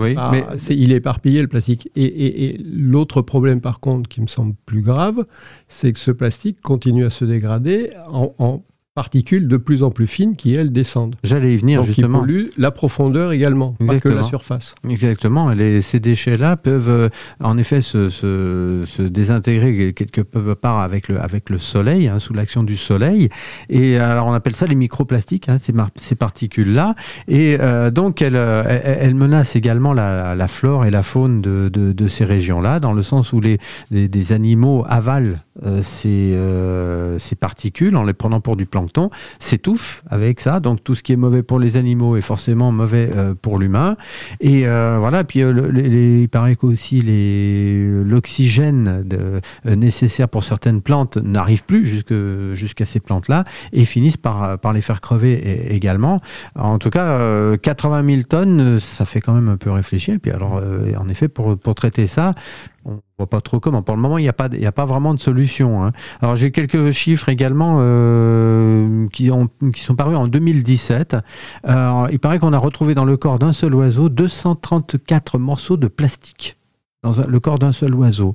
[0.00, 1.88] Oui, Ah, mais c'est- il est éparpillé le plastique.
[1.94, 5.24] Et, et- et l'autre problème par contre qui me semble plus grave,
[5.68, 10.06] c'est que ce plastique continue à se dégrader en, en particules de plus en plus
[10.06, 11.16] fines qui, elles, descendent.
[11.24, 12.20] j'allais y venir Donc justement.
[12.20, 14.74] pollue la profondeur également, pas que la surface.
[14.88, 15.48] Exactement.
[15.50, 17.08] Les, ces déchets-là peuvent euh,
[17.40, 20.20] en effet se, se, se désintégrer quelque
[20.54, 23.30] part avec le, avec le soleil, hein, sous l'action du soleil.
[23.68, 25.58] Et alors on appelle ça les microplastiques, hein,
[25.96, 26.94] ces, particules-là.
[27.26, 31.42] Et euh, donc elles, euh, elles, elles menacent également la, la flore et la faune
[31.42, 33.58] de, de, de ces régions-là, dans le sens où les,
[33.90, 36.38] les- des animaux avalent euh, ces,
[37.18, 38.83] ces particules en les prenant pour du plancton,
[39.38, 40.60] s'étouffent avec ça.
[40.60, 43.96] Donc tout ce qui est mauvais pour les animaux est forcément mauvais euh, pour l'humain.
[44.40, 45.70] Et euh, voilà, puis euh,
[46.22, 47.02] il paraît qu'aussi
[48.04, 49.04] l'oxygène
[49.64, 52.04] nécessaire pour certaines plantes n'arrive plus
[52.54, 56.20] jusqu'à ces plantes-là et finissent par, par les faire crever également.
[56.56, 60.14] En tout cas, euh, 80 000 tonnes, ça fait quand même un peu réfléchir.
[60.14, 60.60] Et puis alors,
[60.98, 62.34] en effet, pour, pour traiter ça,
[62.84, 63.82] on voit pas trop comment.
[63.82, 64.32] Pour le moment, il n'y a,
[64.72, 65.84] pas vraiment de solution.
[65.84, 65.92] hein.
[66.20, 71.16] Alors j'ai quelques chiffres également euh, qui, ont, qui sont parus en 2017.
[71.64, 75.88] Alors, il paraît qu'on a retrouvé dans le corps d'un seul oiseau 234 morceaux de
[75.88, 76.56] plastique.
[77.04, 78.34] Dans un- le corps d'un seul oiseau,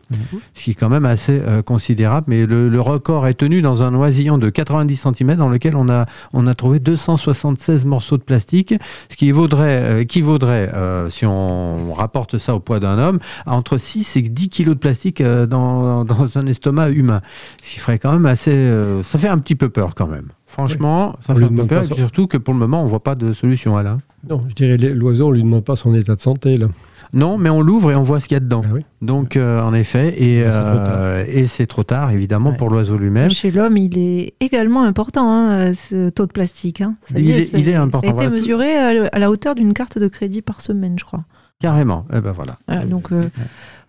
[0.54, 2.28] ce qui est quand même assez euh, considérable.
[2.30, 5.90] Mais le, le record est tenu dans un oisillon de 90 cm dans lequel on
[5.90, 8.76] a, on a trouvé 276 morceaux de plastique,
[9.10, 13.56] ce qui vaudrait, euh, équivaudrait, euh, si on rapporte ça au poids d'un homme, à
[13.56, 17.22] entre 6 et 10 kilos de plastique dans, dans un estomac humain.
[17.64, 18.72] Ce qui ferait quand même assez...
[19.04, 20.28] ça fait un petit peu peur quand même.
[20.46, 21.84] Franchement, ça On fait un peu peur.
[21.84, 24.00] Et surtout que pour le moment, on voit pas de solution, Alain.
[24.30, 26.58] Non, je dirais l'oiseau, on lui demande pas son état de santé.
[26.58, 26.68] Là.
[27.12, 28.62] Non, mais on l'ouvre et on voit ce qu'il y a dedans.
[28.64, 28.86] Ah oui.
[29.02, 32.58] Donc, euh, en effet, et C'est trop euh, et c'est trop tard, évidemment, Ouais.
[32.58, 33.32] pour l'oiseau lui-même.
[33.32, 36.82] Chez l'homme, il est également important, hein, ce taux de plastique.
[36.82, 36.96] hein.
[37.12, 38.42] Ça Il est- ça- il est important, Ça a été voilà.
[38.42, 41.24] mesuré à le- à la hauteur d'une carte de crédit par semaine, je crois.
[41.60, 42.06] Carrément.
[42.14, 42.58] Eh ben voilà.
[42.68, 43.24] Voilà, donc euh,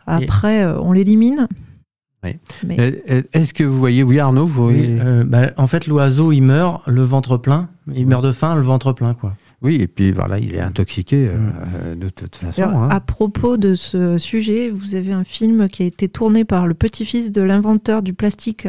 [0.07, 1.47] après, euh, on l'élimine.
[2.25, 2.33] Oui.
[2.67, 2.77] Mais
[3.11, 6.33] Euh, Est-ce que vous voyez, oui, Arnaud, vous Oui, voyez- euh, bah, en fait, l'oiseau,
[6.33, 7.69] il meurt le ventre plein.
[7.95, 9.35] Il meurt de faim, le ventre plein, quoi.
[9.63, 11.53] Oui, et puis voilà, il est intoxiqué euh, Mm.
[11.85, 12.63] euh, de toute façon.
[12.63, 12.89] Alors, hein.
[12.91, 16.75] à propos de ce sujet, vous avez un film qui a été tourné par le
[16.75, 18.69] petit-fils de l'inventeur du plastique.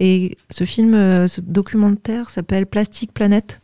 [0.00, 3.60] Et ce film, euh, ce documentaire s'appelle Plastic Planet.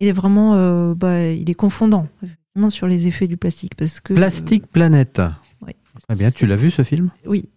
[0.00, 4.00] Il est vraiment, euh, bah, il est confondant effectivement, sur les effets du plastique parce
[4.00, 5.20] que Plastique Planète.
[5.62, 5.72] oui.
[6.08, 7.10] Très bien, tu l'as vu ce film?
[7.26, 7.48] Oui.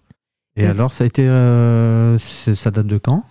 [0.56, 0.68] Et Oui.
[0.68, 1.28] alors, ça a été.
[1.28, 3.24] euh, c'est- ça date de quand?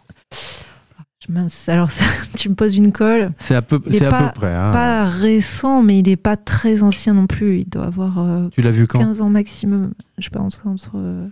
[1.28, 2.04] Mince, alors ça,
[2.36, 3.32] tu me poses une colle.
[3.38, 4.52] C'est à peu, c'est à peu près.
[4.54, 4.72] hein.
[4.72, 7.60] Pas récent, mais il n'est pas très ancien non plus.
[7.60, 8.98] Il doit avoir euh, Tu l'as vu quand?
[9.00, 9.92] 15 ans maximum.
[10.18, 10.92] Je pense entre.
[10.96, 11.26] euh,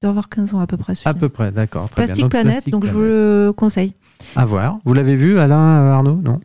[0.00, 0.94] Il doit avoir 15 ans à peu près.
[1.04, 1.90] À peu près, d'accord.
[1.90, 2.06] Très bien.
[2.06, 3.94] Plastic Donc, Planet, Plastic donc je vous le conseille.
[4.36, 4.78] À voir.
[4.84, 6.20] Vous l'avez vu, Alain euh, Arnaud?
[6.22, 6.40] Non.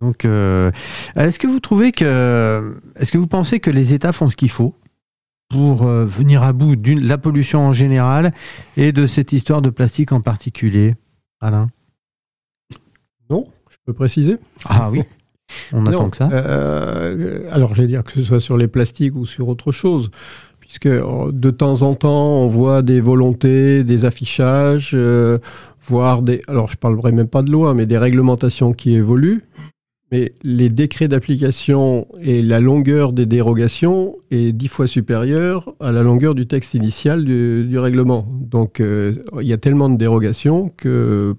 [0.00, 0.70] Donc, euh,
[1.16, 4.50] est-ce que vous trouvez que, est-ce que vous pensez que les États font ce qu'il
[4.50, 4.74] faut
[5.50, 8.32] pour venir à bout de la pollution en général
[8.76, 10.94] et de cette histoire de plastique en particulier,
[11.44, 11.68] Alain
[13.28, 15.02] Non, je peux préciser Ah oui.
[15.72, 16.30] On Non, attend que ça.
[16.32, 20.10] euh, alors, j'allais dire que ce soit sur les plastiques ou sur autre chose,
[20.58, 25.38] puisque euh, de temps en temps, on voit des volontés, des affichages, euh,
[25.86, 26.40] voire des.
[26.48, 29.44] Alors, je parlerai même pas de loi, mais des réglementations qui évoluent.
[30.14, 36.04] Mais les décrets d'application et la longueur des dérogations est dix fois supérieure à la
[36.04, 38.24] longueur du texte initial du, du règlement.
[38.30, 41.34] Donc, euh, il y a tellement de dérogations que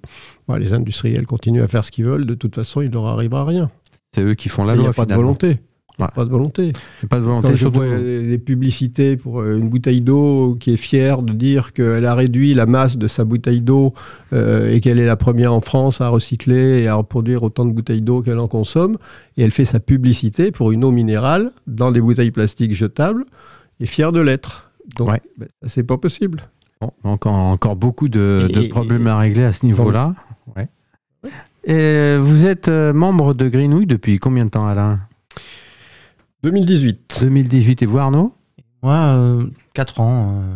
[0.49, 2.25] bah, les industriels continuent à faire ce qu'ils veulent.
[2.25, 3.71] De toute façon, il leur arrivera rien.
[4.13, 5.23] C'est eux qui font la Il n'y loi a pas de finalement.
[5.27, 5.57] volonté.
[5.97, 6.11] Voilà.
[6.11, 6.73] Pas de volonté.
[7.09, 7.47] Pas de volonté.
[7.49, 11.71] Quand je vois des publicités pour euh, une bouteille d'eau qui est fière de dire
[11.71, 13.93] qu'elle a réduit la masse de sa bouteille d'eau
[14.33, 17.71] euh, et qu'elle est la première en France à recycler et à reproduire autant de
[17.71, 18.97] bouteilles d'eau qu'elle en consomme,
[19.37, 23.23] et elle fait sa publicité pour une eau minérale dans des bouteilles plastiques jetables,
[23.79, 24.71] est fière de l'être.
[24.97, 25.21] Donc, Ouais.
[25.37, 26.41] ben, c'est pas possible.
[26.81, 30.13] Bon, encore, encore beaucoup de, de Et- problèmes à régler à ce niveau-là.
[30.57, 30.67] Ouais.
[31.63, 34.99] Et vous êtes euh, membre de Greenouille depuis combien de temps, Alain?
[36.45, 37.17] 2018.
[37.21, 38.33] 2018 et vous, Arnaud?
[38.83, 39.39] Moi,
[39.73, 40.41] 4 ans.
[40.43, 40.55] euh,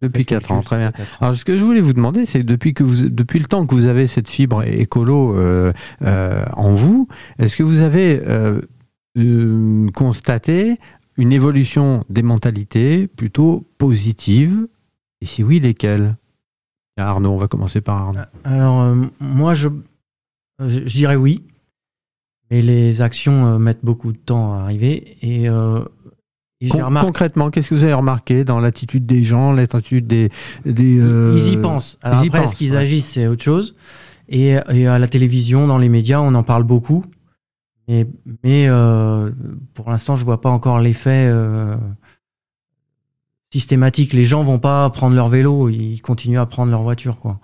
[0.00, 0.92] Depuis 4 ans, très bien.
[0.92, 1.26] quatre ans.
[1.26, 3.74] Alors, ce que je voulais vous demander, c'est depuis que vous, depuis le temps que
[3.74, 7.06] vous avez cette fibre écolo euh, euh, en vous,
[7.38, 8.62] est-ce que vous avez euh,
[9.18, 10.78] euh, constaté
[11.18, 14.66] une évolution des mentalités plutôt positive
[15.20, 16.16] Et si oui, lesquelles?
[16.96, 18.20] Arnaud, on va commencer par Arnaud.
[18.44, 19.68] Alors, euh, moi, je,
[20.60, 21.42] je, je dirais oui.
[22.52, 25.16] Mais les actions euh, mettent beaucoup de temps à arriver.
[25.22, 25.80] Et, euh,
[26.60, 27.06] et j'ai Con- remarqué.
[27.06, 30.28] concrètement, qu'est-ce que vous avez remarqué dans l'attitude des gens, l'attitude des,
[30.66, 31.98] des euh, Ils y pensent.
[32.02, 32.76] Alors ils après, est-ce qu'ils ouais.
[32.78, 33.74] agissent, c'est autre chose.
[34.28, 37.04] Et, et à la télévision, dans les médias, on en parle beaucoup.
[37.88, 38.06] Mais,
[38.44, 39.30] mais euh,
[39.72, 41.74] pour l'instant, je vois pas encore l'effet euh,
[43.52, 44.12] systématique.
[44.12, 47.18] Les gens vont pas prendre leur vélo, ils continuent à prendre leur voiture.
[47.18, 47.38] Quoi.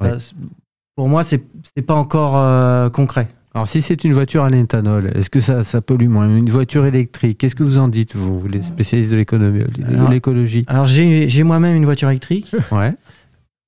[0.00, 0.10] Ouais.
[0.10, 0.36] Ça, c'est-
[0.96, 1.42] pour moi, c'est
[1.74, 3.28] c'est pas encore euh, concret.
[3.54, 6.86] Alors, si c'est une voiture à l'éthanol, est-ce que ça, ça pollue moins Une voiture
[6.86, 11.42] électrique, qu'est-ce que vous en dites, vous, les spécialistes de l'économie, de l'écologie Alors j'ai
[11.44, 12.52] moi-même une voiture électrique.
[12.72, 12.94] Ouais.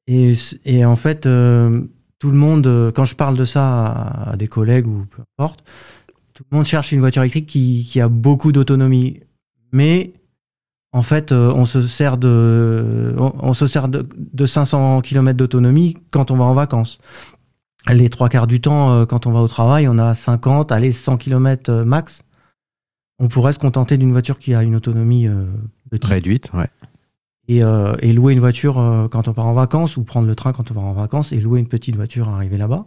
[0.09, 1.83] Et, et en fait, euh,
[2.19, 5.23] tout le monde, euh, quand je parle de ça à, à des collègues ou peu
[5.39, 5.65] importe,
[6.35, 9.21] tout le monde cherche une voiture électrique qui, qui a beaucoup d'autonomie.
[9.73, 10.13] Mais
[10.93, 15.37] en fait, euh, on se sert de, on, on se sert de, de 500 km
[15.37, 16.99] d'autonomie quand on va en vacances.
[17.93, 20.91] Les trois quarts du temps, euh, quand on va au travail, on a 50, allez,
[20.91, 22.25] 100 km euh, max.
[23.19, 25.45] On pourrait se contenter d'une voiture qui a une autonomie euh,
[25.91, 26.67] petite Réduite, ouais.
[27.49, 30.35] et, euh, et louer une voiture euh, quand on part en vacances ou prendre le
[30.35, 32.87] train quand on va en vacances et louer une petite voiture à arriver là-bas.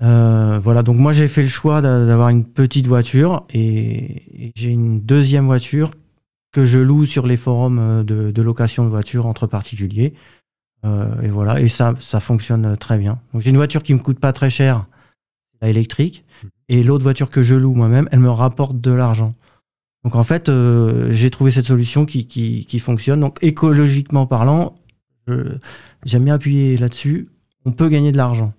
[0.00, 4.52] Euh, voilà, donc moi j'ai fait le choix d'a- d'avoir une petite voiture et, et
[4.56, 5.90] j'ai une deuxième voiture
[6.52, 10.14] que je loue sur les forums de, de location de voitures entre particuliers.
[10.84, 13.20] Euh, et voilà, et ça, ça fonctionne très bien.
[13.32, 14.86] Donc j'ai une voiture qui me coûte pas très cher,
[15.60, 16.24] la électrique,
[16.68, 19.34] et l'autre voiture que je loue moi-même, elle me rapporte de l'argent.
[20.04, 23.20] Donc en fait, euh, j'ai trouvé cette solution qui, qui, qui fonctionne.
[23.20, 24.76] Donc écologiquement parlant,
[26.04, 27.28] j'aime bien appuyer là-dessus.
[27.64, 28.54] On peut gagner de l'argent.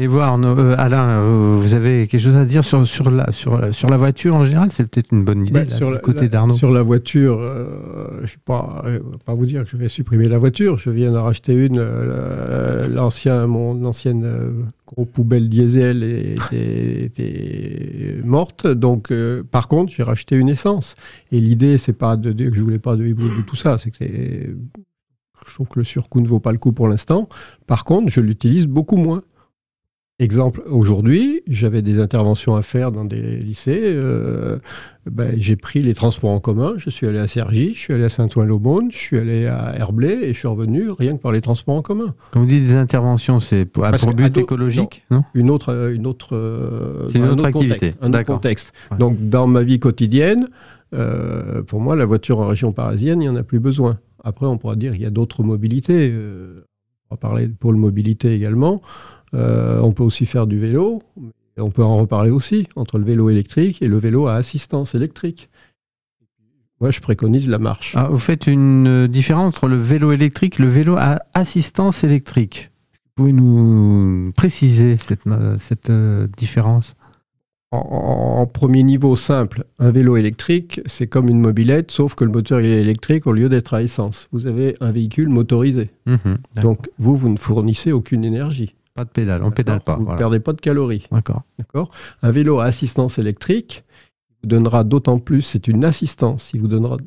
[0.00, 3.72] Et Arnaud, euh, Alain, euh, vous avez quelque chose à dire sur, sur, la, sur,
[3.72, 4.68] sur la voiture en général?
[4.70, 6.56] C'est peut-être une bonne idée, Bah, là, sur côté d'Arnaud.
[6.56, 8.84] Sur la voiture, euh, je ne vais pas,
[9.24, 10.78] pas vous dire que je vais supprimer la voiture.
[10.78, 11.78] Je viens d'en racheter une.
[11.78, 14.28] euh, l'ancien, mon ancienne
[14.84, 18.66] gros poubelle diesel était, était morte.
[18.66, 19.12] Donc,
[19.52, 20.96] par contre, j'ai racheté une essence.
[21.30, 23.78] Et l'idée, c'est pas de dire que je voulais pas de hybride ou tout ça.
[23.78, 24.56] C'est que c'est-
[25.46, 27.28] je trouve que le surcoût ne vaut pas le coup pour l'instant.
[27.68, 29.22] Par contre, je l'utilise beaucoup moins.
[30.20, 33.80] Exemple, aujourd'hui, j'avais des interventions à faire dans des lycées.
[33.82, 34.58] euh,
[35.10, 36.74] ben, j'ai pris les transports en commun.
[36.76, 40.20] Je suis allé à Cergy, je suis allé à Saint-Ouen-l'Aumône, je suis allé à Herblay
[40.22, 42.14] et je suis revenu rien que par les transports en commun.
[42.30, 45.50] Quand vous dites des interventions, c'est pour, Parce pour que à but écologique, non, Une
[45.50, 47.74] autre, euh, une autre, euh, C'est une un autre autre activité.
[47.74, 48.72] contexte, un autre contexte.
[48.92, 48.98] Ouais.
[48.98, 50.46] Donc, dans ma vie quotidienne,
[50.94, 53.98] euh, pour moi, la voiture en région parisienne, il n'y en a plus besoin.
[54.22, 56.08] Après, on pourra dire qu'il y a d'autres mobilités.
[56.12, 56.64] euh,
[57.10, 58.80] on va parler de pôle mobilité également.
[59.34, 61.02] Euh, on peut aussi faire du vélo.
[61.56, 65.48] On peut en reparler aussi entre le vélo électrique et le vélo à assistance électrique.
[66.80, 67.94] Moi, je préconise la marche.
[67.96, 72.04] Ah, Vous faites une euh, différence entre le vélo électrique et le vélo à assistance
[72.04, 72.70] électrique.
[73.16, 75.90] Vous pouvez nous préciser cette, euh, cette
[76.36, 76.96] différence?
[77.70, 82.30] En, en premier niveau simple, un vélo électrique, c'est comme une mobilette, sauf que le
[82.30, 84.28] moteur il est électrique au lieu d'être à essence.
[84.32, 85.90] Vous avez un véhicule motorisé.
[86.06, 86.38] Mhm.
[86.62, 88.74] Donc, vous, vous ne fournissez aucune énergie.
[88.94, 89.94] Pas de pédale, on pédale pas.
[89.94, 90.18] Vous ne voilà.
[90.18, 91.06] perdez pas de calories.
[91.10, 91.42] D'accord.
[91.58, 91.90] D'accord
[92.22, 93.84] Un vélo à assistance électrique
[94.42, 96.98] vous donnera d'autant plus, c'est une assistance, il vous donnera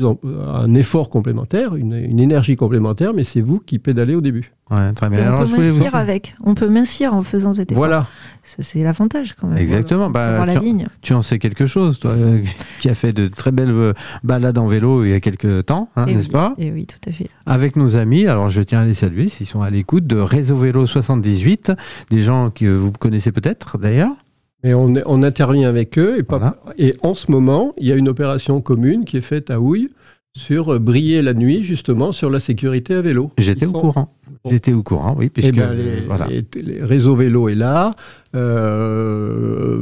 [0.00, 4.52] un effort complémentaire, une, une énergie complémentaire, mais c'est vous qui pédalez au début.
[4.70, 5.20] Ouais, très bien.
[5.28, 6.34] Alors, on je peut mincir avec.
[6.42, 7.80] On peut mincir en faisant cet effort.
[7.80, 8.06] Voilà.
[8.42, 9.58] C'est l'avantage quand même.
[9.58, 10.04] Exactement.
[10.06, 10.88] Pour Bah, la tu, ligne.
[11.02, 12.42] tu en sais quelque chose, toi, euh,
[12.80, 13.92] qui a fait de très belles euh,
[14.24, 16.98] balades en vélo il y a quelques temps, hein, n'est-ce oui, pas Et oui, tout
[17.08, 17.30] à fait.
[17.46, 18.26] avec nos amis.
[18.26, 21.72] Alors, je tiens à les saluer s'ils sont à l'écoute de Réseau Vélo 78,
[22.10, 24.12] des gens que vous connaissez peut-être d'ailleurs.
[24.64, 26.16] Et on, intervient avec eux.
[26.18, 26.56] Et, pas- Voilà.
[26.78, 29.88] et en ce moment, il y a une opération commune qui est faite à Houille
[30.36, 33.30] sur euh, briller la nuit, justement, sur la sécalité à vélo.
[33.38, 34.12] J'étais au sont- courant.
[34.48, 36.26] J'étais au courant, oui, Eh puisque ben, euh, les, voilà.
[36.28, 37.92] les- les réseaux vélo est là,
[38.34, 39.80] euh,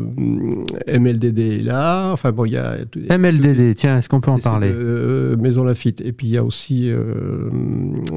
[0.87, 2.77] MLDD est là, enfin bon, il y a...
[3.11, 4.71] MLDD, tiens, est-ce qu'on peut en parler?
[4.71, 6.01] de Maison Lafitte.
[6.01, 7.51] Et puis il y a aussi euh,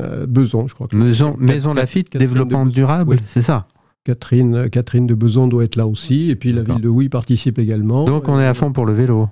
[0.02, 0.88] euh, Beson, je crois.
[0.88, 3.17] que- Maison, Lafitte, développement durable, Oui.
[3.26, 3.67] c'est ça?
[4.08, 6.30] Catherine, Catherine de Beson doit être là aussi.
[6.30, 8.06] Et puis la ville de Houille participe également.
[8.06, 9.28] Donc on est à fond pour le vélo.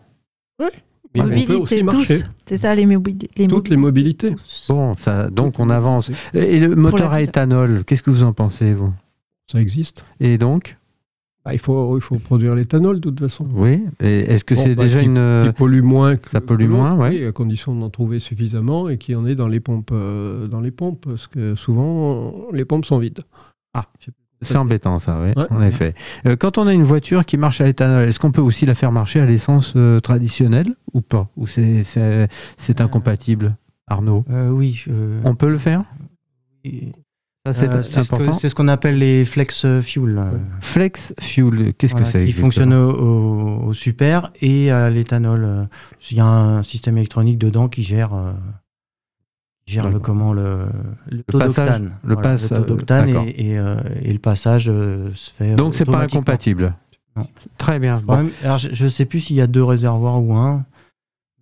[0.60, 1.94] Mais on peut Mobilité aussi douce.
[1.96, 2.18] marcher.
[2.46, 4.36] C'est ça, les, mobili- les Toutes les mobilités.
[4.68, 6.12] Bon, ça, donc on avance.
[6.34, 8.92] Et le moteur à éthanol, qu'est-ce que vous en pensez, vous?
[9.50, 10.04] Ça existe.
[10.20, 10.76] Et donc?
[11.46, 13.48] Bah, il, faut, il faut produire l'éthanol de toute façon.
[13.54, 13.84] Oui.
[14.02, 15.44] Et Est-ce que Bon, c'est bah, déjà qui- une.
[15.48, 19.14] qui pollue moins que ça pollue moins, oui, à condition d'en trouver suffisamment et qu'il
[19.14, 22.84] y en ait dans les pompes, euh, dans les pompes, parce que souvent les pompes
[22.84, 23.22] sont vides.
[23.74, 23.86] Ah,
[24.54, 25.48] C'est embêtant, ça, oui, Ouais.
[25.50, 25.94] en effet.
[26.26, 28.76] Euh, quand on a une voiture qui marche à l'éthanol, est-ce qu'on peut aussi la
[28.76, 31.30] faire marcher à l'essence euh, traditionnelle ou pas?
[31.38, 33.56] Ou c'est c'est incompatible,
[33.88, 34.24] Arnaud?
[34.30, 34.84] Euh, oui.
[34.90, 35.84] euh, On peut le faire?
[36.64, 36.92] Et-
[37.46, 38.40] Ça, c'est euh, ce que- important.
[38.40, 40.18] c'est ce qu'on appelle les flex fuel.
[40.18, 40.32] euh,
[40.62, 45.44] Flex Fuel, qu'est-ce voilà, que c'est Qui fonctionne au, au- au super et à l'éthanol.
[45.46, 45.64] euh,
[46.10, 48.32] Il y a un système électronique dedans qui gère, euh,
[49.66, 50.68] gère le comment le,
[51.10, 51.98] le, taux passage, d'octane.
[52.04, 53.26] le taux d'octane d'accord.
[53.28, 55.56] et, et, euh, et le passage euh, se fait.
[55.56, 56.74] Donc c'est pas incompatible.
[57.16, 57.28] Non.
[57.58, 58.02] Très bien.
[58.06, 58.30] Bon.
[58.44, 60.66] alors, je, je sais plus s'il y a deux réservoirs ou un,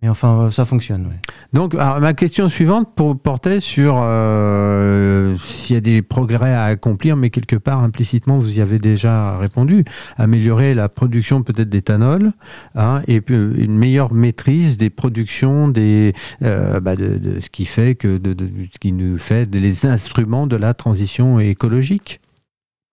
[0.08, 1.08] enfin ça fonctionne.
[1.52, 7.16] Donc ma question suivante pour, portait sur euh, s'il y a des progrès à accomplir,
[7.16, 9.84] mais quelque part implicitement vous y avez déjà répondu.
[10.16, 12.32] Améliorer la production peut-être d'éthanol
[12.74, 16.12] hein, et euh, une meilleure maîtrise des productions des
[16.42, 19.86] euh, bah, de, de ce qui fait que de, de- ce qui nous fait les
[19.86, 22.20] instruments de la transition écologique.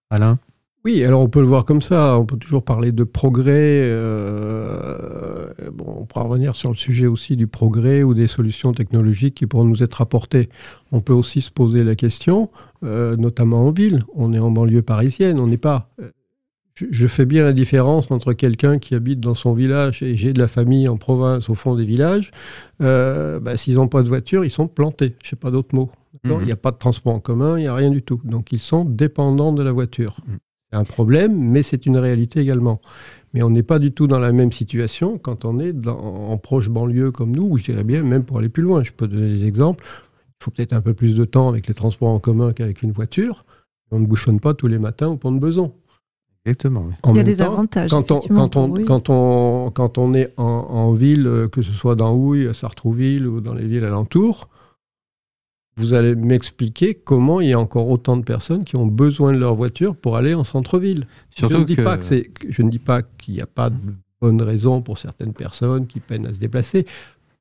[0.09, 0.37] Alain?
[0.83, 2.17] Oui, alors on peut le voir comme ça.
[2.17, 3.81] On peut toujours parler de progrès.
[3.83, 9.35] euh, bon, on pourra revenir sur le sujet aussi du progrès ou des solutions technologiques
[9.35, 10.49] qui pourront nous être apportées.
[10.91, 12.49] On peut aussi se poser la question,
[12.83, 14.03] euh, notamment en ville.
[14.15, 15.89] On est en banlieue parisienne, on n'est pas.
[16.01, 16.09] euh,
[16.73, 20.33] Je, je fais bien la différence entre quelqu'un qui habite dans son village et j'ai
[20.33, 22.31] de la famille en province, au fond des villages.
[22.81, 25.15] Euh, bah, S'ils n'ont pas de voiture, ils sont plantés.
[25.23, 25.91] Je sais pas d'autres mots.
[26.23, 26.37] Mhm.
[26.41, 28.19] Il n'y a pas de transport en commun, il n'y a rien du tout.
[28.23, 30.17] Donc ils sont dépendants de la voiture.
[30.27, 30.37] Mhm.
[30.71, 32.79] C'est un problème, mais c'est une réalité également.
[33.33, 36.37] Mais on n'est pas du tout dans la même situation quand on est dans- en
[36.37, 38.83] proche banlieue comme nous, ou je dirais bien même pour aller plus loin.
[38.83, 39.83] Je peux donner des exemples.
[40.39, 42.91] Il faut peut-être un peu plus de temps avec les transports en commun qu'avec une
[42.91, 43.45] voiture.
[43.91, 45.73] On ne bouchonne pas tous les matins au pont de Beson.
[46.45, 46.85] Exactement.
[46.87, 46.93] oui.
[47.03, 47.91] En Il y a des temps, avantages.
[47.91, 48.85] quand on, effectivement, quand, on, oui.
[48.85, 53.27] quand, on, quand on est en, en ville, que ce soit dans Houille, à Sartrouville
[53.27, 54.49] ou dans les villes alentours,
[55.77, 59.37] vous allez m'expliquer comment il y a encore autant de personnes qui ont besoin de
[59.37, 61.07] leur voiture pour aller en centre-ville.
[61.35, 63.77] je, ne dis que- pas que je ne dis pas qu'il n'y a pas de
[64.19, 66.85] bonnes raisons pour certaines personnes qui peinent à se déplacer,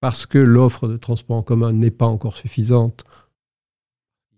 [0.01, 3.05] parce que l'offre de transport en commun n'est pas encore suffisante.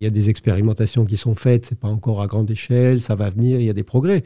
[0.01, 3.15] Il y a des expérimentations qui sont faites, c'est pas encore à grande échelle, ça
[3.15, 4.23] va venir, il y a des progrès.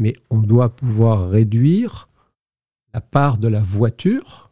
[0.00, 2.08] Mais on doit pouvoir réduire
[2.92, 4.49] la part de la voiture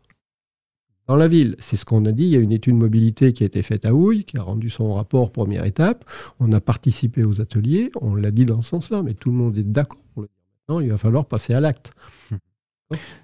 [1.09, 1.57] dans la ville.
[1.59, 2.25] C'est ce qu'on a dit.
[2.25, 4.71] Il y a une étude mobilité qui a été faite à Houille, qui a rendu
[4.71, 6.05] son rapport première étape.
[6.39, 9.59] On a participé aux ateliers, on l'a dit dans ce sens-là, mais tout le monde
[9.59, 10.29] est d'accord pour le
[10.69, 10.83] dire.
[10.83, 11.93] Il va falloir passer à l'acte.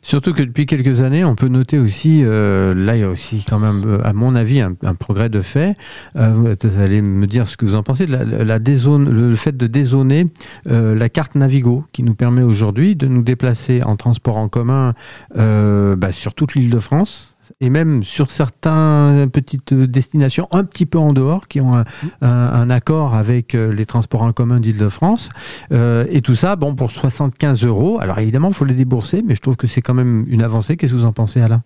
[0.03, 3.47] Surtout que depuis quelques années, on peut noter aussi, euh, là il y a aussi
[3.49, 5.75] quand même, euh, à mon avis, un, progrès de fait.
[6.16, 8.07] Euh, vous allez me dire ce que vous en pensez.
[8.07, 10.27] La, la dézone, le fait de dézoner
[10.66, 14.92] la carte Navigo, qui nous permet aujourd'hui de nous déplacer en transport en commun
[15.35, 17.34] bah, sur toute l'île de France.
[17.61, 21.85] Et même sur certaines petites destinations un petit peu en dehors, qui ont un,
[22.20, 25.28] un- un accord avec euh, les transports en commun d'Île-de-France.
[25.72, 27.98] Euh, et tout ça, bon, pour 75 euros.
[28.00, 30.76] Alors évidemment, il faut les débourser, mais je trouve que c'est quand même une avancée.
[30.76, 31.62] Qu'est-ce que vous en pensez, Alain?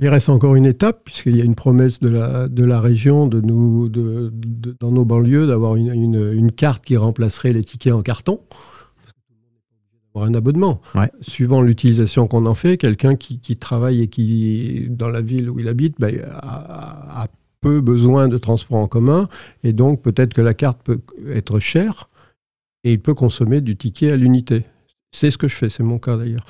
[0.00, 3.26] Il reste encore une étape, puisqu'il y a une promesse de la, de la région,
[3.26, 7.62] de nous, de, de- dans nos banlieues, d'avoir une, une- une carte qui remplacerait les
[7.62, 8.40] tickets en carton.
[10.14, 10.80] Un abonnement.
[10.94, 11.10] Ouais.
[11.22, 15.58] Suivant l'utilisation qu'on en fait, quelqu'un qui, qui travaille et qui, dans la ville où
[15.58, 17.28] il habite, ben, a, a
[17.62, 19.28] peu besoin de transport en commun,
[19.64, 22.08] et donc peut-être que la carte peut être chère,
[22.84, 24.64] et il peut consommer du ticket à l'unité.
[25.12, 26.44] C'est ce que je fais, c'est mon cas d'ailleurs.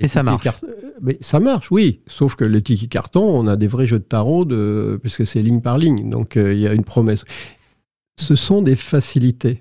[0.00, 0.42] Et ça marche.
[0.42, 0.60] cart-
[1.00, 2.00] Mais ça marche, oui.
[2.08, 4.98] Sauf que les tickets carton, on a des vrais jeux de tarot, de...
[5.00, 6.10] puisque c'est ligne par ligne.
[6.10, 7.24] Donc euh, il y a une promesse.
[8.18, 9.60] Ce sont des facilités.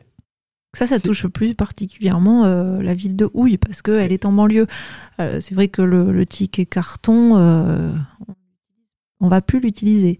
[0.77, 4.67] Ça, ça touche plus particulièrement euh, la ville de Houille parce qu'elle est en banlieue.
[5.19, 7.91] Euh, c'est vrai que le, le ticket carton, euh,
[9.19, 10.19] on va plus l'utiliser.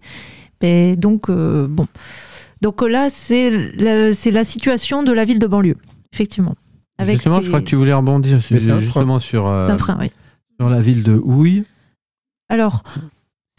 [0.62, 1.86] Mais donc, euh, bon.
[2.60, 5.76] Donc là, c'est la, c'est la situation de la ville de banlieue,
[6.12, 6.54] effectivement.
[6.98, 10.12] Avec Justement, ses- je crois que tu voulais rebondir sur- justement sur, euh, frein, oui.
[10.60, 11.64] sur la ville de Houille.
[12.50, 12.84] Alors,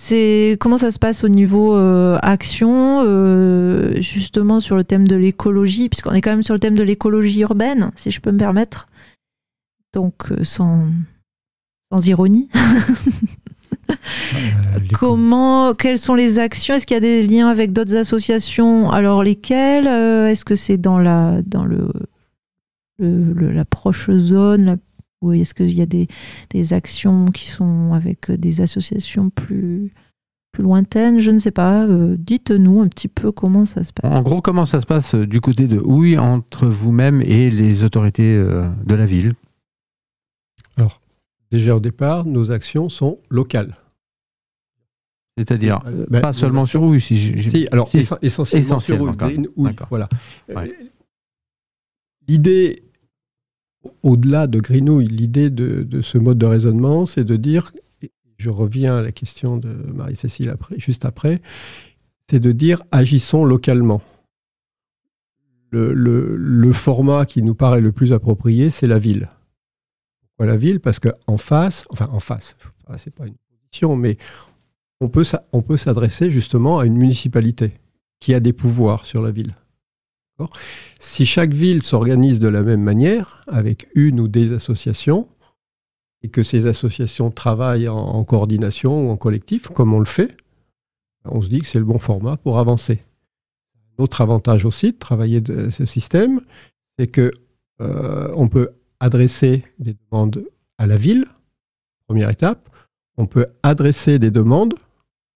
[0.05, 5.15] c'est comment ça se passe au niveau euh, action, euh, justement sur le thème de
[5.15, 8.37] l'écologie, puisqu'on est quand même sur le thème de l'écologie urbaine, si je peux me
[8.37, 8.89] permettre.
[9.93, 10.87] Donc, euh, sans,
[11.91, 12.49] sans ironie.
[14.93, 16.75] Comment, quelles sont les actions?
[16.75, 18.89] Est-ce qu'il y a des liens avec d'autres associations?
[18.91, 19.87] Alors lesquelles?
[19.87, 21.87] Est-ce que c'est dans la dans le,
[22.99, 24.77] le- le- la proche zone
[25.23, 26.07] Ou est-ce qu'il y a des,
[26.51, 29.91] des, actions qui sont avec des associations plus,
[30.51, 31.19] plus lointaines?
[31.19, 31.87] Je ne sais pas.
[32.17, 34.13] Dites-nous un petit peu comment ça se passe.
[34.13, 38.35] En gros, comment ça se passe du côté de Houille entre vous-même et les autorités
[38.35, 39.33] de la ville?
[40.77, 41.01] Alors,
[41.51, 43.75] déjà au départ, nos actions sont locales.
[45.37, 47.89] C'est-à-dire, euh, ben, pas seulement sur Houille si, si, alors
[48.21, 50.07] essentiellement, sur Houille, voilà.
[50.51, 50.67] Euh,
[52.27, 52.82] l'idée,
[54.01, 57.71] au-delà de Greenouille, l'idée de, ce mode de raisonnement, c'est de dire,
[58.37, 61.41] je reviens à la question de Marie-Cécile juste après,
[62.29, 64.01] c'est de dire agissons localement.
[65.71, 69.29] Le, format qui nous paraît le plus approprié, c'est la ville.
[70.21, 70.79] Pourquoi la ville?
[70.79, 72.55] Parce qu'en face, enfin en face,
[72.97, 74.17] c'est pas une position, mais
[75.01, 77.73] on peut s'adresser justement à une municipalité
[78.19, 79.55] qui a des pouvoirs sur la ville.
[80.99, 85.27] Si chaque ville s'organise de la même manière, avec une ou des associations,
[86.21, 90.37] et que ces associations travaillent en, coordination ou en collectif, comme on le fait,
[91.25, 93.03] on se dit que c'est le bon format pour avancer.
[93.97, 96.41] Autre avantage aussi de travailler de ce système,
[96.97, 97.31] c'est que
[97.81, 100.45] euh, on peut adresser des demandes
[100.77, 101.25] à la ville,
[102.07, 102.69] première étape,
[103.17, 104.75] on peut adresser des demandes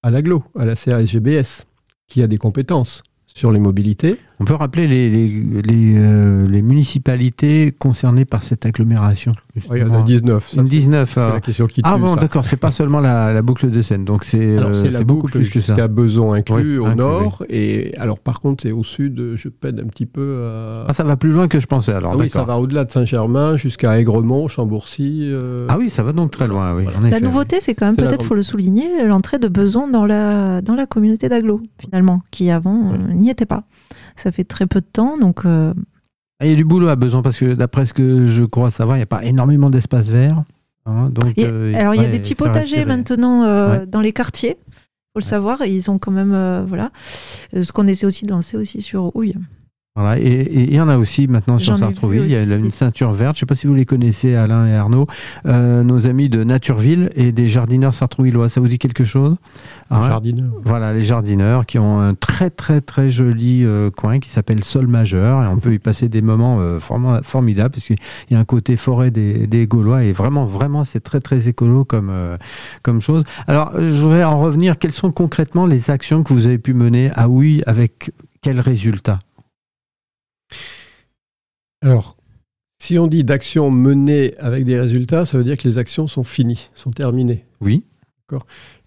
[0.02, 1.66] à l'aglo, à la CASGBS,
[2.08, 4.18] qui a des compétences sur les mobilités.
[4.40, 9.34] On peut rappeler les, les, euh, municipalités concernées par cette agglomération
[9.72, 10.48] Il y en a 19.
[10.48, 11.12] Ça, 19.
[11.12, 14.26] C'est la question qui Ah bon, d'accord, c'est pas seulement la, boucle de Seine, donc
[14.26, 15.74] c'est euh, beaucoup plus que ça.
[15.76, 19.88] a Beson inclus au nord, et alors par contre c'est au sud, je peine un
[19.88, 22.58] petit peu Ah ça va plus loin que je pensais alors, ah Oui, ça va
[22.58, 25.30] au-delà de Saint-Germain jusqu'à Aigremont, Chambourcy.
[25.32, 25.66] Euh.
[25.70, 26.86] Ah oui, ça va donc très loin, oui.
[27.10, 30.76] La nouveauté, c'est quand même, peut-être, faut le souligner, l'entrée de Beson dans la, dans
[30.76, 33.64] la communauté d'agglo, finalement, qui avant n'y était pas.
[34.18, 35.46] Ça fait très peu de temps, donc.
[35.46, 35.74] Euh,
[36.40, 38.70] ah, il y a du boulot à besoin parce que d'après ce que je crois
[38.70, 40.44] savoir, il n'y a pas énormément d'espace vert.
[40.86, 44.58] Hein, donc, euh, alors il y a des petits potagers maintenant euh, dans les quartiers.
[45.14, 46.92] Faut le savoir, ils ont quand même voilà.
[47.54, 49.36] Ce qu'on essaie aussi de lancer aussi sur Houille.
[49.98, 52.22] Voilà, et il y en a aussi maintenant sur Sartrouville.
[52.26, 53.36] Il y a une ceinture verte.
[53.36, 55.08] Je ne sais pas si vous les connaissez, Alain et Arnaud,
[55.48, 58.48] euh, nos amis de Natureville et des jardineurs sartrouvillois.
[58.48, 59.38] Ça vous dit quelque chose?
[59.90, 60.52] Les ah jardineurs.
[60.64, 64.86] Voilà, les jardineurs qui ont un très très très joli euh, coin qui s'appelle Sol
[64.86, 66.78] Majeur et on peut y passer des moments euh,
[67.24, 67.98] formidables parce qu'il
[68.30, 71.86] y a un côté forêt des, des Gaulois et vraiment vraiment c'est très très écolo
[71.86, 72.12] comme
[72.84, 73.24] comme chose.
[73.48, 74.78] Alors je voudrais en revenir.
[74.78, 77.10] Quelles sont concrètement les actions que vous avez pu mener?
[77.16, 78.12] À Oui avec
[78.44, 79.18] quels résultats
[81.82, 82.18] alors,
[82.80, 86.24] si on dit d'actions menées avec des résultats, ça veut dire que les actions sont
[86.24, 87.46] finies, sont terminées.
[87.62, 87.84] Oui.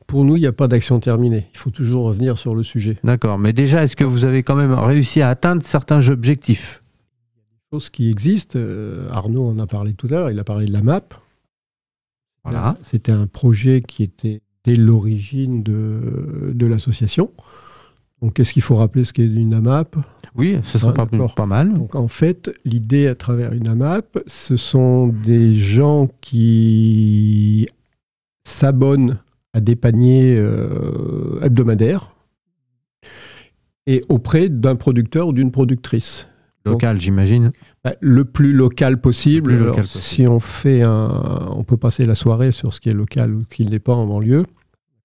[0.07, 1.49] Pour nous, il n'y a pas d'action terminée.
[1.55, 2.99] Il faut toujours revenir sur le sujet.
[3.05, 3.39] D'accord.
[3.39, 6.83] Mais déjà, est-ce que vous avez quand même réussi à atteindre certains objectifs?
[7.73, 8.59] Choses qui existent.
[8.59, 10.31] Euh, Arnaud en a parlé tout à l'heure.
[10.31, 11.03] Il a parlé de la map.
[12.43, 12.77] Voilà.
[12.83, 17.31] C'était un projet qui était dès l'origine de, de l'association.
[18.23, 19.97] Donc, qu'est-ce qu'il faut rappeler ce qu'est une AMAP?
[20.35, 21.73] Oui, ce serait pas, pas, mal.
[21.73, 27.67] Donc, en fait, l'idée à travers une AMAP, ce sont des gens qui
[28.45, 29.19] s'abonnent
[29.53, 32.15] à des paniers euh, hebdomadaires
[33.87, 36.29] et auprès d'un producteur ou d'une productrice.
[36.67, 37.53] Local, j'imagine.
[37.83, 39.73] Bah, le plus local possible.
[39.87, 43.45] Si on fait un, on peut passer la soirée sur ce qui est local ou
[43.49, 44.45] qui n'est pas en banlieue.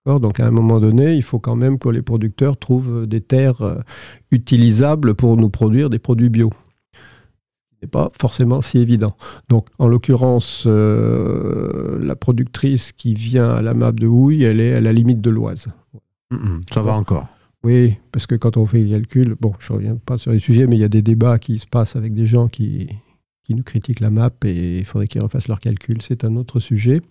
[0.05, 3.61] Donc à un moment donné, il faut quand même que les producteurs trouvent des terres
[3.63, 3.79] euh,
[4.31, 6.51] utilisables pour nous produire des produits bio.
[6.93, 9.17] Ce n'est pas forcément si évident.
[9.49, 14.73] Donc en l'occurrence, euh, la productrice qui vient à la map de Houille, elle est
[14.75, 15.67] à la limite de l'Oise.
[16.71, 17.27] ça va encore.
[17.63, 20.39] Oui, parce que quand on fait les calculs, bon, je ne reviens pas sur les
[20.39, 22.89] sujets, mais il y a des débats qui se passent avec des gens qui,
[23.43, 26.03] qui nous critiquent la map et il faudrait qu'ils refassent leurs calculs.
[26.03, 27.01] C'est un autre sujet.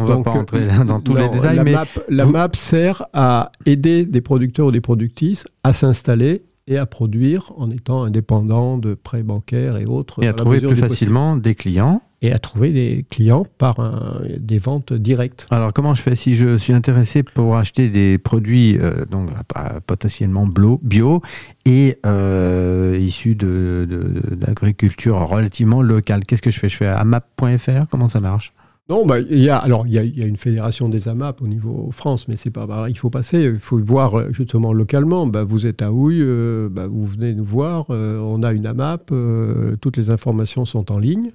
[0.00, 3.04] On ne va pas entrer dans tous les détails, la mais map, la map sert
[3.12, 8.78] à aider des producteurs ou des productrices à s'installer et à produire en étant indépendants
[8.78, 10.22] de prêts bancaires et autres.
[10.22, 12.00] Et à trouver plus facilement des clients.
[12.22, 13.76] Et à trouver des clients par
[14.38, 15.46] des ventes directes.
[15.50, 19.30] Alors comment je fais si je suis intéressé pour acheter des produits euh, donc
[19.86, 21.22] potentiellement bio
[21.64, 26.26] et euh, issus d'agriculture de, relativement locale?
[26.26, 26.68] Qu'est-ce que je fais?
[26.68, 28.52] Je fais à map.fr Comment ça marche?
[28.90, 31.90] Non, bah, il y a, alors il y, a, une fédération des AMAP au niveau
[31.92, 32.92] France, mais c'est pas pareil.
[32.92, 35.28] Il faut passer, il faut voir euh, justement localement.
[35.28, 37.86] Bah, vous êtes à Houille, euh, bah, vous venez nous voir.
[37.90, 39.12] Euh, on a une AMAP,
[39.80, 41.30] toutes les informations sont en ligne.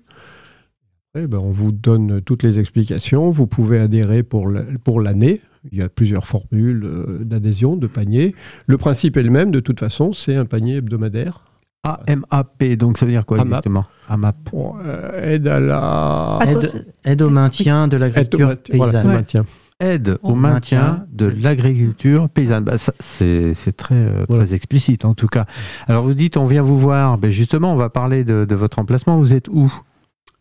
[1.13, 3.29] Bah, on vous donne toutes les explications.
[3.29, 5.39] Vous pouvez adhérer pour l'année.
[5.71, 6.85] Il y a plusieurs formules
[7.21, 8.35] d'adhésion, de panier.
[8.67, 11.45] Le principe est le même, de toute façon, c'est un panier hebdomadaire
[11.85, 13.47] A-M-A-P, donc ça veut dire quoi AMAP.
[13.47, 13.85] exactement?
[14.09, 14.35] AMAP.
[14.51, 16.39] Bon, euh, aide à la...
[16.47, 19.03] Aide, aide au maintien de l'agriculture voilà, paysanne.
[19.03, 19.15] le Ouais.
[19.15, 19.45] maintien.
[19.81, 22.63] Aide au Au maintien maintien de l'agriculture paysanne.
[22.63, 24.45] Bah, ça, c'est c'est très, euh, Voilà.
[24.45, 25.45] très explicite en tout cas.
[25.87, 27.17] Alors vous dites, on vient vous voir.
[27.17, 29.17] Ben justement, on va parler de, de votre emplacement.
[29.17, 29.69] Vous êtes où?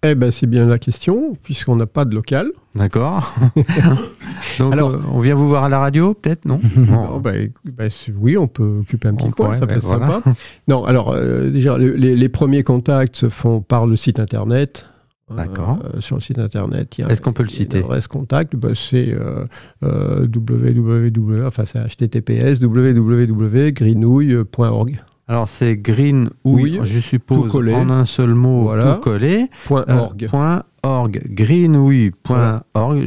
[0.06, 2.50] Eh ben, c'est bien la question, puisqu'on n'a pas de local.
[2.74, 3.34] D'accord
[4.58, 7.88] Donc Alors- on vient vous voir à la radio, peut-être Non Non, ben, ben,
[8.20, 10.06] oui, on peut occuper un petit coin, pourrait, ça peut ben, être voilà.
[10.06, 10.34] sympa.
[10.68, 14.86] Non, alors, euh, déjà, le- les, les premiers contacts se font par le site internet.
[15.34, 15.78] D'accord.
[15.94, 18.54] Euh, sur le site internet, il y a Est-ce qu'on peut le citer adresse contact,
[18.56, 19.46] ben, c'est euh,
[19.82, 25.00] euh, www, enfin c'est https www.greenouille.org.
[25.26, 27.72] Alors c'est green Oui, je suppose, collé.
[27.74, 28.94] en un seul mot, Voilà.
[28.94, 29.46] tout collé.
[29.66, 30.26] Point Euh, org.
[30.28, 31.22] point org.
[31.26, 33.06] greenouille.org.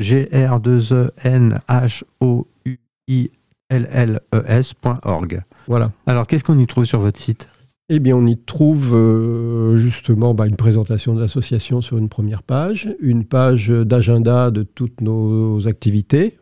[4.07, 5.41] G-R-2-E-N-H-O-U-I-L-L-E-S.org.
[5.68, 5.91] Voilà.
[6.05, 7.49] Alors qu'est-ce qu'on y trouve sur votre site?
[7.89, 12.43] Eh bien, on y trouve euh, justement bah, une présentation de l'association sur une première
[12.43, 16.38] page, une page d'agenda de toutes nos activités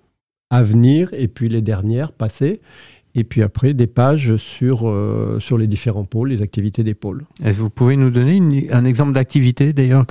[0.50, 2.62] à venir et puis les dernières passées,
[3.16, 7.24] et puis après des pages sur, euh, sur les différents pôles, les activités des pôles.
[7.44, 10.06] Est-ce que vous pouvez nous donner une- un exemple d'activité d'ailleurs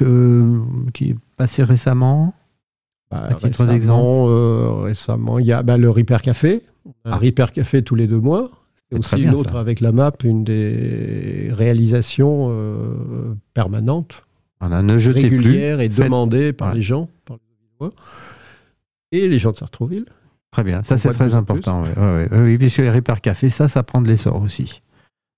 [0.94, 2.34] qui est passé récemment?
[3.11, 4.30] Bah, À titre d'exemple.
[4.30, 6.62] euh, récemment, il y a bah, le Repair Café,
[7.05, 7.16] un Ah.
[7.16, 8.50] Repair Café tous les deux mois.
[8.90, 9.61] C'est aussi bien, une autre ça.
[9.61, 14.22] avec la map, une des réalisations euh, permanentes.
[14.61, 15.38] Voilà, Ne jetez plus.
[15.38, 16.76] régulière et Faites- demandée par Ouais.
[16.76, 17.88] les gens, par les
[19.12, 20.07] et les gens de Sartrouville.
[20.55, 21.82] Très bien, ça c'est très important.
[21.82, 22.38] ouais, ouais, ouais.
[22.40, 24.82] Oui, puisque les Repair Café, ça, ça prend de l'essor aussi.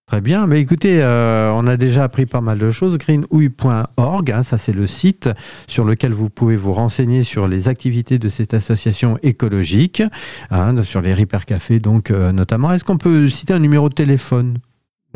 [0.06, 2.98] Très bien, mais écoutez, euh, on a déjà appris pas mal de choses.
[2.98, 5.30] Greenouille.org, hein, ça c'est le site
[5.68, 10.02] sur lequel vous pouvez vous renseigner sur les activités de cette association écologique,
[10.50, 12.70] hein, sur les Repair Café donc euh, notamment.
[12.72, 14.58] Est-ce qu'on peut citer un numéro de téléphone?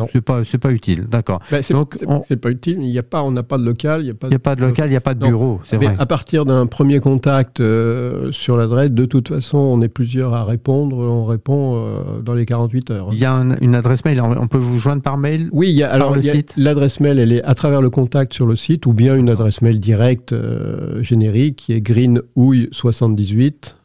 [0.01, 0.07] Non.
[0.13, 1.41] C'est pas, c'est pas utile, d'accord.
[1.51, 3.65] Ben, Donc, c'est- on- c'est pas utile, il y a pas, on n'a pas de
[3.65, 5.15] local, il n'y a pas Il n'y a pas de local, il n'y a pas
[5.15, 5.95] de bureau, c'est vrai.
[5.99, 10.45] à partir d'un premier contact euh, sur l'adresse, de toute façon, on est plusieurs à
[10.45, 13.09] répondre, on répond euh, dans les 48 heures.
[13.13, 15.75] Il y a un- une adresse mail, on peut vous joindre par mail Oui, il
[15.77, 17.91] y a, alors le il y a- site l'adresse mail, elle est à travers le
[17.91, 23.77] contact sur le site, ou bien une adresse mail directe euh, générique qui est greenouille78,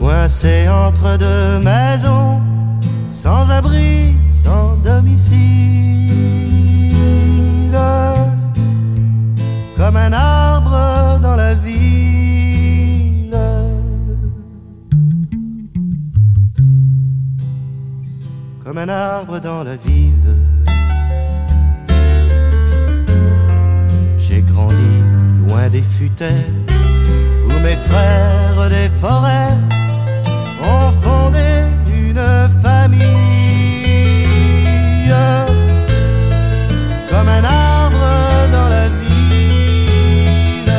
[0.00, 2.40] coincé entre deux maisons,
[3.12, 5.38] sans abri, sans domicile.
[9.76, 11.90] Comme un arbre dans la ville.
[18.64, 20.36] comme un arbre dans la ville.
[24.18, 24.92] J'ai grandi
[25.48, 26.46] loin des futaies,
[27.46, 29.58] où mes frères des forêts
[30.62, 33.06] ont fondé une famille.
[37.10, 38.06] Comme un arbre
[38.52, 40.72] dans la ville.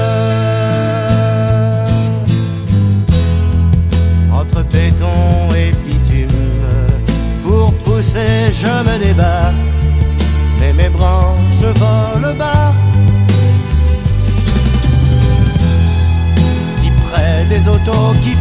[4.33, 6.27] Entre béton et bitume,
[7.43, 9.51] pour pousser, je me débat,
[10.59, 12.73] mais mes branches volent bas.
[16.75, 18.33] Si près des autos qui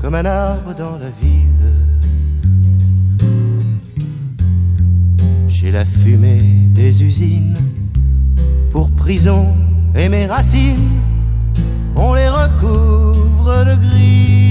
[0.00, 1.44] Comme un arbre dans la ville.
[5.48, 7.58] J'ai la fumée des usines
[8.70, 9.54] pour prison
[9.94, 11.02] et mes racines,
[11.96, 14.47] on les recouvre de gris.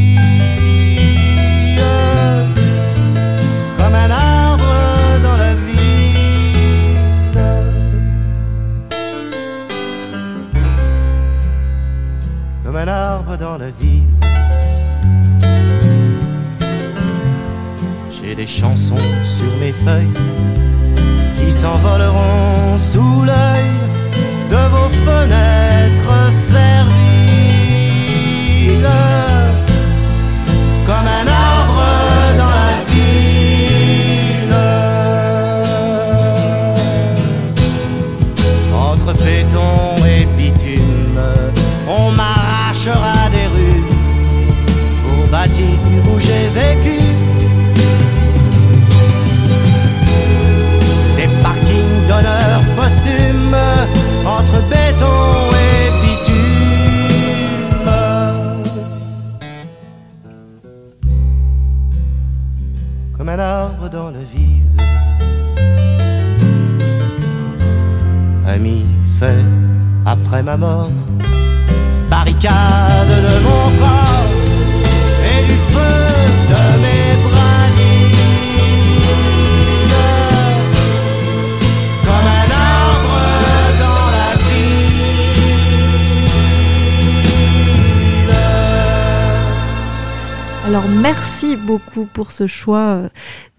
[92.37, 93.09] Ce choix.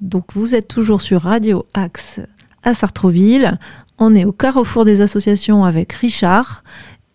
[0.00, 2.20] Donc vous êtes toujours sur Radio Axe
[2.62, 3.58] à Sartrouville.
[3.98, 6.62] On est au carrefour des associations avec Richard.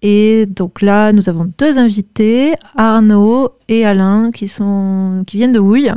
[0.02, 5.60] Et donc là, nous avons deux invités, Arnaud et Alain, qui, sont, qui viennent de
[5.60, 5.94] Houille.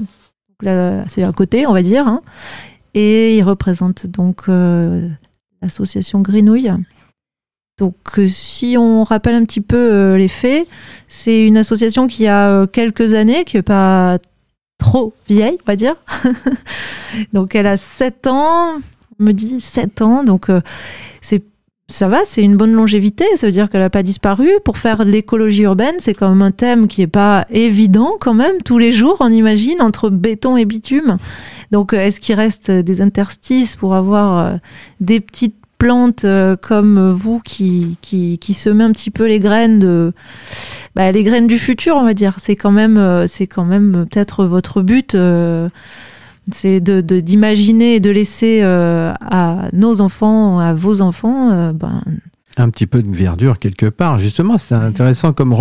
[0.62, 2.06] C'est à côté, on va dire.
[2.06, 2.22] hein.
[2.94, 5.08] Et ils représentent donc euh,
[5.60, 6.72] l'association Grenouille.
[7.78, 10.66] Donc euh, si on rappelle un petit peu euh, les faits,
[11.08, 14.18] c'est une association qui a euh, quelques années, qui n'est pas
[14.78, 15.96] trop vieille, on va dire.
[17.32, 18.78] donc elle a 7 ans,
[19.18, 20.60] on me dit 7 ans, donc euh,
[21.20, 21.42] c'est
[21.88, 24.48] ça va, c'est une bonne longévité, ça veut dire qu'elle n'a pas disparu.
[24.64, 28.34] Pour faire de l'écologie urbaine, c'est quand même un thème qui n'est pas évident quand
[28.34, 31.16] même, tous les jours, on imagine, entre béton et bitume.
[31.70, 34.56] Donc euh, est-ce qu'il reste des interstices pour avoir euh,
[35.00, 40.12] des petites plantes euh, comme vous qui, qui, qui un petit peu les graines de
[40.94, 42.36] bah, les graines du futur, on va dire.
[42.38, 45.14] C'est quand même, euh, c'est quand même peut-être votre but.
[45.14, 45.68] euh,
[46.52, 52.02] c'est de d'imaginer et de laisser à nos enfants, à vos enfants, ben,
[52.58, 54.18] un petit peu de verdure quelque part.
[54.18, 55.54] Justement, c'est intéressant comme,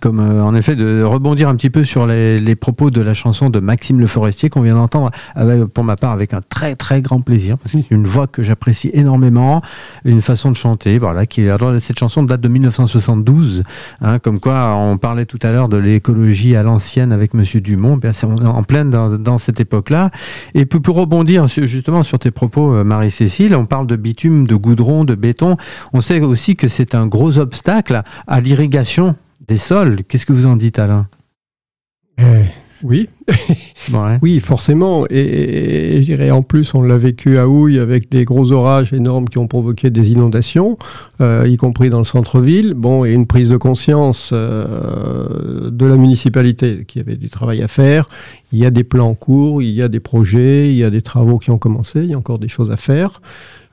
[0.00, 3.14] comme euh, en effet de rebondir un petit peu sur les, les propos de la
[3.14, 6.74] chanson de Maxime Le Forestier qu'on vient d'entendre, avec- pour ma part avec un très
[6.76, 9.62] très grand plaisir parce que c'est une voix que j'apprécie énormément,
[10.04, 10.98] une façon de chanter.
[10.98, 13.62] Voilà, qui alors cette chanson date de 1972,
[14.00, 17.96] hein, comme quoi on parlait tout à l'heure de l'écologie à l'ancienne avec Monsieur Dumont.
[17.96, 20.10] Ben, c'est- en pleine dans, dans cette époque-là.
[20.54, 24.54] Et pour, pour rebondir justement sur tes propos, euh, Marie-Cécile, on parle de bitume, de
[24.54, 25.56] goudron, de béton.
[25.92, 29.16] On sait aussi que c'est un gros obstacle à l'irrigation
[29.46, 30.04] des sols.
[30.08, 31.06] Qu'est-ce que vous en dites, Alain?
[32.20, 32.44] Euh,
[32.82, 33.08] oui,
[33.92, 34.18] Ouais.
[34.22, 35.04] oui, forcément.
[35.10, 38.92] Et, et je dirais en plus, on l'a vécu à Houille avec des gros orages
[38.92, 40.78] énormes qui ont provoqué des inondations,
[41.20, 42.74] euh, y compris dans le centre-ville.
[42.74, 47.68] Bon, et une prise de conscience euh, de la municipalité qui avait du travail à
[47.68, 48.08] faire.
[48.52, 50.90] Il y a des plans en cours, il y a des projets, il y a
[50.90, 53.20] des travaux qui ont commencé, il y a encore des choses à faire.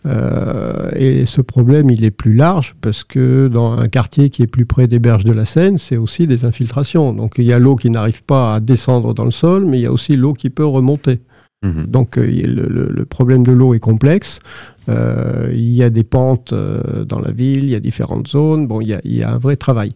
[0.05, 4.47] Euh, et ce problème, il est plus large parce que dans un quartier qui est
[4.47, 7.13] plus près des berges de la Seine, c'est aussi des infiltrations.
[7.13, 9.81] Donc il y a l'eau qui n'arrive pas à descendre dans le sol, mais il
[9.83, 11.19] y a aussi l'eau qui peut remonter.
[11.63, 11.85] Mhm.
[11.87, 14.39] Donc euh, le, le- le problème de l'eau est complexe.
[14.89, 18.65] Euh, il y a des pentes dans la ville, il y a différentes zones.
[18.67, 19.93] Bon, il y a, il y a un vrai travail.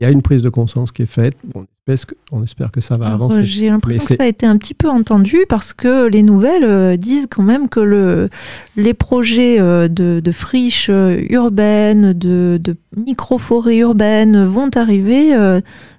[0.00, 1.36] Il y a une prise de conscience qui est faite.
[1.54, 3.42] On, espère que, on espère que ça va Alors, avancer.
[3.42, 6.96] J'ai l'impression que ça a été un petit peu entendu parce que les nouvelles euh,
[6.96, 8.28] disent quand même que le,
[8.76, 15.34] les projets euh, de, de friches euh, urbaines, de, de micro-forêts urbaines vont arriver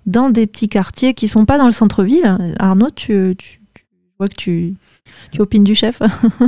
[0.05, 2.37] dans des petits quartiers qui sont pas dans le centre-ville.
[2.57, 4.75] Arnaud, tu, tu, tu je vois que tu,
[5.31, 6.01] tu opines du chef.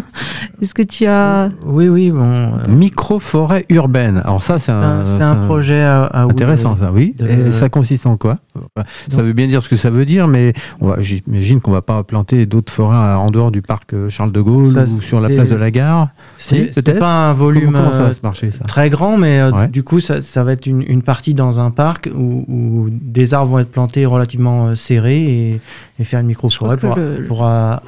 [0.62, 1.49] Est-ce que tu as...
[1.66, 2.20] Oui, oui, bon.
[2.22, 4.22] euh, Micro-forêt urbaine.
[4.24, 6.80] Alors ça, c'est un, un, c'est un projet à, à intéressant, oui.
[6.80, 7.16] ça, oui.
[7.18, 8.38] De- Et ça consiste en quoi
[8.78, 11.72] Ça Donc- veut bien dire ce que ça veut dire, mais on va- j'imagine qu'on
[11.72, 15.01] va pas planter d'autres forêts en dehors du parc euh, Charles de Gaulle Ça, ou
[15.01, 16.09] sur la place de la gare.
[16.38, 16.99] Si, C'est c'est peut-être.
[16.99, 19.68] pas un volume comment ça euh, va se marcher, ça très grand, mais euh, Ouais.
[19.68, 23.34] du coup, ça, ça va être une, une partie dans un parc où, où des
[23.34, 25.62] arbres vont être plantés relativement serrés et,
[25.99, 27.82] et faire une micro-forêt pour, que le- pour, à-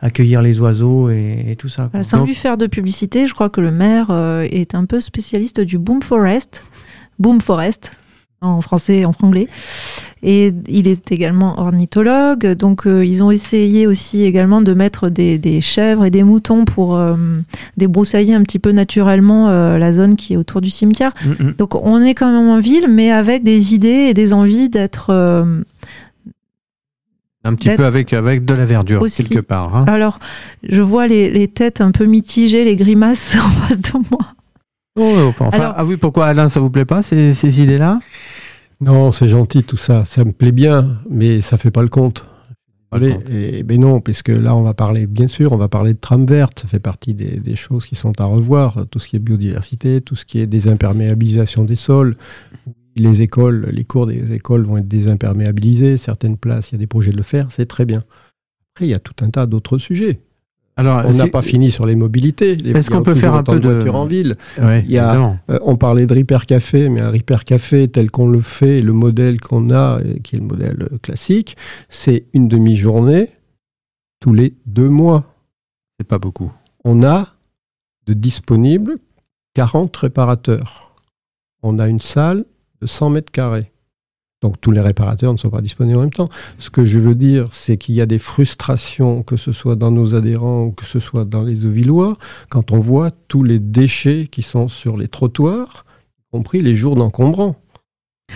[0.00, 1.88] accueillir les oiseaux et, et tout ça.
[1.90, 2.02] quoi.
[2.02, 5.00] Sans Donc- lui faire de publicité, je crois que le maire euh, est un peu
[5.00, 6.62] spécialiste du boom forest.
[7.18, 7.90] Boom forest.
[8.42, 9.48] en français et en franglais.
[10.22, 15.38] Et il est également ornithologue, donc euh, ils ont essayé aussi également de mettre des,
[15.38, 17.14] des chèvres et des moutons pour euh,
[17.76, 21.12] débroussailler un petit peu naturellement euh, la zone qui est autour du cimetière.
[21.24, 21.52] Mm.
[21.58, 25.10] Donc on est quand même en ville, mais avec des idées et des envies d'être...
[27.46, 29.74] Un petit peu avec, avec de la verdure, aussi- quelque part.
[29.76, 29.84] hein.
[29.88, 30.18] Alors,
[30.62, 34.26] je vois les, les têtes un peu mitigées, les grimaces en face de moi.
[34.98, 38.00] Oh, enfin, Alors- ah oui, pourquoi Alain, ça vous plaît pas, ces, ces idées-là?
[38.80, 40.04] Non, c'est gentil tout ça.
[40.04, 42.26] Ça me plaît bien, mais ça fait pas le compte.
[42.92, 45.98] Allez, et, ben non, puisque là, on va parler, bien sûr, on va parler de
[45.98, 46.60] trame verte.
[46.60, 48.86] Ça fait partie des, des choses qui sont à revoir.
[48.90, 52.16] Tout ce qui est biodiversité, tout ce qui est désimperméabilisation des sols.
[52.96, 55.96] Les écoles, les cours des écoles vont être désimperméabilisés.
[55.96, 57.52] Certaines places, il y a des projets de le faire.
[57.52, 58.04] C'est très bien.
[58.74, 60.20] Après, il y a tout un tas d'autres sujets.
[60.78, 62.52] Alors, On n'a pas fini sur les mobilités.
[62.52, 65.58] Est-ce qu'on peut faire un peu de- voitures en ville Ouais, il y a- euh,
[65.62, 69.40] on parlait de Ripper Café, mais un Ripper Café tel qu'on le fait, le modèle
[69.40, 71.56] qu'on a, euh, qui est le modèle euh, classique,
[71.88, 73.30] c'est une demi-journée
[74.20, 75.24] tous les deux mois.
[75.98, 76.52] C'est pas beaucoup.
[76.84, 77.26] On a
[78.06, 78.98] de disponibles
[79.54, 80.92] 40 réparateurs.
[81.62, 82.44] On a une salle
[82.80, 83.70] de 100 mètres carrés.
[84.42, 86.28] Donc tous les réparateurs ne sont pas disponibles en même temps.
[86.58, 89.90] Ce que je veux dire, c'est qu'il y a des frustrations, que ce soit dans
[89.90, 92.18] nos adhérents ou que ce soit dans les Auvillois,
[92.50, 95.86] quand on voit tous les déchets qui sont sur les trottoirs,
[96.20, 97.56] y compris les jours d'encombrant.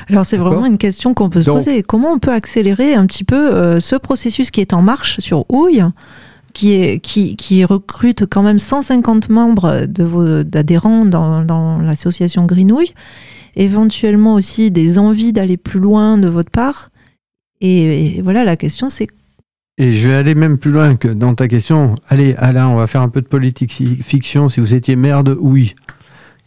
[0.08, 1.82] Alors c'est vraiment une question qu'on peut se Donc- poser.
[1.82, 5.44] Comment on peut accélérer un petit peu euh, ce processus qui est en marche sur
[5.50, 5.84] Houille,
[6.52, 9.84] qui, recrute quand même 150 membres
[10.42, 12.92] d'adhérents dans, l'association Greenouille,
[13.56, 16.90] éventuellement aussi des envies d'aller plus loin de votre part.
[17.60, 19.08] Et, voilà, la question c'est
[19.78, 21.94] Et je vais aller même plus loin que dans ta question.
[22.08, 23.72] Allez, Alain, on va faire un peu de politique
[24.02, 24.48] fiction.
[24.48, 25.74] Si vous étiez maire oui,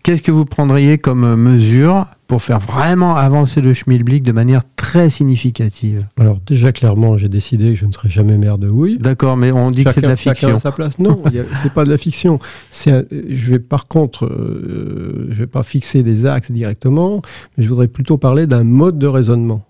[0.03, 4.61] qu'est-ce que vous prendriez comme euh, mesure pour faire vraiment avancer le schmilblick de manière
[4.75, 6.05] très significative?
[6.19, 8.97] Alors déjà, clairement, j'ai décidé que je ne serai jamais maire de Houille.
[8.97, 10.55] D'accord, mais on dit que c'est de la fiction.
[10.57, 10.99] à sa place.
[10.99, 11.21] Non,
[11.61, 12.39] c'est pas de la fiction.
[12.87, 17.21] Un- je vais par contre, euh, je vais pas fixer des axes directement,
[17.57, 19.65] mais je voudrais plutôt parler d'un mode de raisonnement.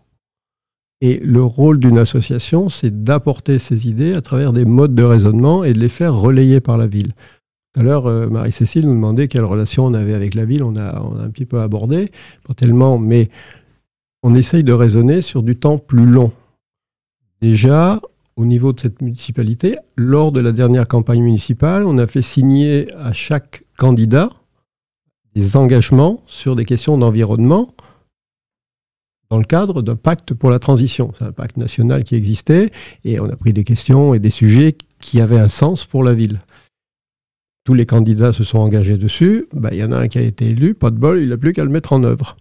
[1.01, 5.65] Et le rôle d'une association, c'est d'apporter ces idées à travers des modes de raisonnement
[5.65, 7.13] et de les faire relayer par la ville.
[7.73, 10.63] Tout à l'heure, euh, Marie-Cécile nous demandait quelle relation on avait avec la ville.
[10.63, 12.11] On a, on a un petit peu abordé,
[12.47, 13.29] pas tellement, mais
[14.21, 16.31] on essaye de raisonner sur du temps plus long.
[17.41, 17.99] Déjà,
[18.35, 22.93] au niveau de cette municipalité, lors de la dernière campagne municipale, on a fait signer
[22.95, 24.29] à chaque candidat
[25.35, 27.73] des engagements sur des questions d'environnement
[29.29, 31.11] dans le cadre d'un pacte pour la transition.
[31.17, 32.71] C'est un pacte national qui existait
[33.03, 36.13] et on a pris des questions et des sujets qui avaient un sens pour la
[36.13, 36.39] ville.
[37.65, 39.45] Tous les candidats se sont engagés dessus.
[39.53, 41.37] Bah, Il y en a un qui a été élu, pas de bol, il n'a
[41.37, 42.35] plus qu'à le mettre en œuvre.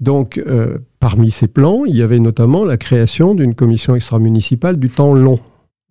[0.00, 4.88] Donc, euh, parmi ces plans, il y avait notamment la création d'une commission extra-municipale du
[4.90, 5.38] temps long.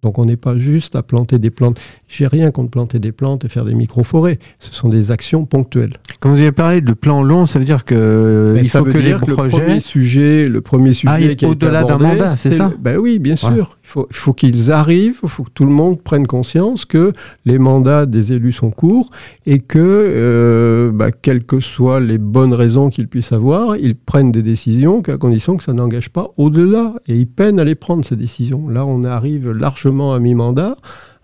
[0.03, 1.79] Donc, on n'est pas juste à planter des plantes.
[2.09, 4.39] J'ai rien contre planter des plantes et faire des micro-forêts.
[4.59, 5.93] Ce sont des actions ponctuelles.
[6.19, 8.85] Quand vous avez parlé de plan long, ça veut dire que Mais il ça faut
[8.85, 9.57] que les que le projets.
[9.59, 12.73] premier sujet, le premier sujet Ah, qui au-delà d'un mandat, c'est ça?
[12.79, 13.67] Ben oui, bien Voilà.
[13.83, 17.13] Il faut, il faut qu'ils arrivent, il faut que tout le monde prenne conscience que
[17.45, 19.09] les mandats des élus sont courts
[19.45, 24.31] et que, euh, bah, quelles que soient les bonnes raisons qu'ils puissent avoir, ils prennent
[24.31, 26.93] des décisions à condition que ça n'engage pas au-delà.
[27.07, 28.69] Et ils peinent à les prendre, ces décisions.
[28.69, 30.77] Là, on arrive largement à mi-mandat.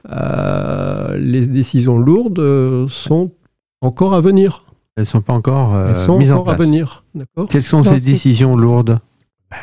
[0.10, 3.32] Euh, les décisions lourdes euh, sont
[3.82, 4.64] encore à venir.
[4.96, 7.04] Elles sont pas encore euh, Elles sont mises en encore à venir.
[7.50, 9.00] Quelles sont Dans ces décisions lourdes?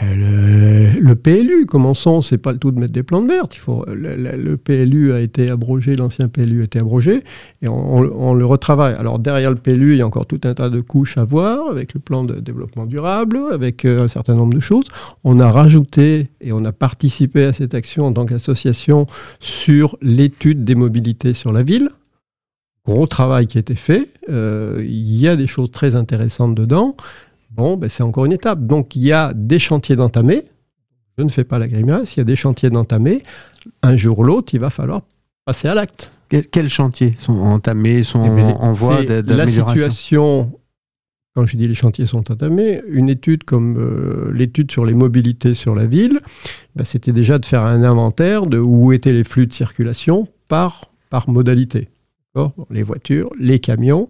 [0.00, 3.54] Le, le PLU, commençons, c'est pas le tout de mettre des plantes vertes.
[3.54, 7.22] Il faut, le, PLU a été abrogé, l'ancien PLU a été abrogé,
[7.60, 8.94] et on le retravaille.
[8.94, 11.68] Alors derrière le PLU, il y a encore tout un tas de couches à voir,
[11.70, 14.86] avec le plan de développement durable, avec euh, un certain nombre de choses.
[15.22, 19.06] On a rajouté et on a participé à cette action en tant qu'association
[19.38, 21.90] sur l'étude des mobilités sur la ville.
[22.86, 24.08] Gros travail qui a été fait.
[24.30, 26.96] Euh, Il y a des choses très intéressantes dedans.
[27.54, 28.60] Bon, ben c'est encore une étape.
[28.66, 30.42] Donc, il y a des chantiers d'entamés.
[31.16, 32.16] Je ne fais pas la grimace.
[32.16, 33.22] Il y a des chantiers d'entamés.
[33.82, 35.02] Un jour ou l'autre, il va falloir
[35.44, 36.10] passer à l'acte.
[36.28, 39.72] Quels, quels chantiers sont entamés, sont Eh ben, en voie c'est d'a- La d'amélioration?
[39.90, 40.52] situation,
[41.36, 45.54] quand je dis les chantiers sont entamés, une étude comme euh, l'étude sur les mobilités
[45.54, 46.20] sur la ville,
[46.74, 50.90] ben, c'était déjà de faire un inventaire de où étaient les flux de circulation par,
[51.10, 51.88] par modalité.
[52.70, 54.08] Les voitures, les camions,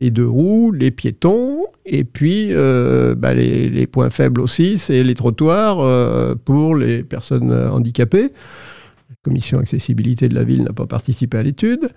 [0.00, 5.14] les deux roues, les piétons, et puis euh, bah, les, points faibles aussi, c'est les
[5.14, 8.30] trottoirs euh, pour les personnes euh, handicapées.
[9.10, 11.90] La commission accessibilité de la ville n'a pas participé à l'étude.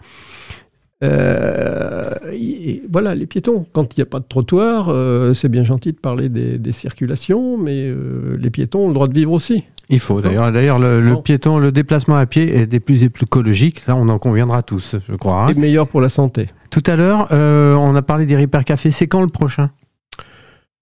[2.90, 3.66] Voilà, les piétons.
[3.74, 4.90] Quand il n'y a pas de trottoir,
[5.36, 7.94] c'est bien gentil de parler des, circulations, mais
[8.38, 9.66] les piétons ont le droit de vivre aussi.
[9.94, 10.52] Il faut d'ailleurs.
[10.52, 13.82] D'ailleurs, le, piéton, le déplacement à pied est des plus écologiques.
[13.86, 15.44] Ça, on en conviendra tous, je crois.
[15.44, 15.48] hein.
[15.50, 16.50] Et meilleur pour la santé.
[16.70, 18.90] Tout à l'heure, euh, on a parlé des Repair Café.
[18.92, 19.70] C'est quand le prochain?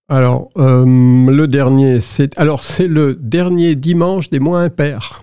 [0.09, 5.21] Alors, euh, le dernier, c'est alors c'est le dernier dimanche des mois impairs.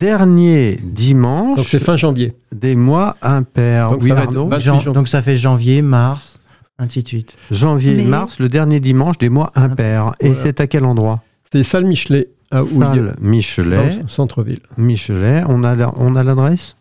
[0.00, 2.34] Dernier dimanche Donc c'est fin janvier.
[2.52, 3.90] des mois impairs.
[3.90, 4.48] Donc oui, ça va être Arnaud?
[4.48, 4.92] 28 Jan- janvier.
[4.92, 6.40] donc ça fait janvier, mars,
[6.78, 7.36] ainsi de suite.
[7.50, 10.12] Janvier, Mais- mars, le dernier dimanche des mois impairs.
[10.20, 11.22] Et c'est à quel endroit?
[11.52, 13.98] C'est salle Michelet à Salle Michelet.
[14.08, 14.60] centre-ville.
[14.76, 15.42] Michelet.
[15.48, 16.76] On a la- on a l'adresse?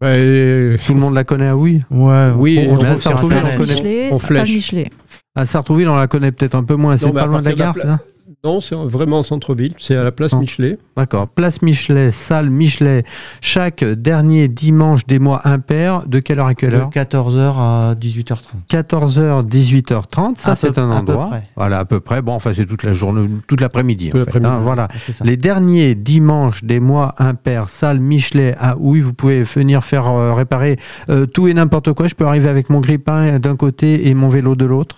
[0.00, 1.82] Bah, et- Tout le monde la connaît à Oui.
[1.90, 2.88] Ouais, Oui, on, on trouver,
[3.36, 3.54] Internet.
[3.54, 4.48] on connaît- Michelet, on flèche.
[4.48, 4.90] Michelet.
[5.36, 6.96] À Sartrouville, on la connaît peut-être un peu moins.
[6.96, 8.00] C'est pas à loin de la gare, ça?
[8.44, 9.72] Non, c'est vraiment en centre-ville.
[9.78, 10.32] C'est à la place.
[10.32, 10.76] Michelet.
[10.96, 11.28] D'accord.
[11.28, 13.04] Place Michelet, salle Michelet,
[13.40, 16.08] chaque dernier dimanche des mois impairs.
[16.08, 18.38] De quelle heure à quelle De heure 14h à 18h30.
[18.68, 20.34] 14h, 18h30.
[20.38, 21.26] Ça, c'est un à peu endroit.
[21.28, 21.48] près.
[21.54, 22.20] Voilà, à peu près.
[22.20, 24.10] Bon, enfin, c'est toute la journée, toute l'après-midi.
[24.12, 24.88] En fait, hein, voilà.
[25.22, 30.34] Les derniers dimanches des mois impairs, salle Michelet à Houille, vous pouvez venir faire euh,
[30.34, 30.78] réparer
[31.10, 32.08] euh, tout et n'importe quoi.
[32.08, 34.96] Je peux arriver avec mon grippin d'un côté et mon vélo de l'autre.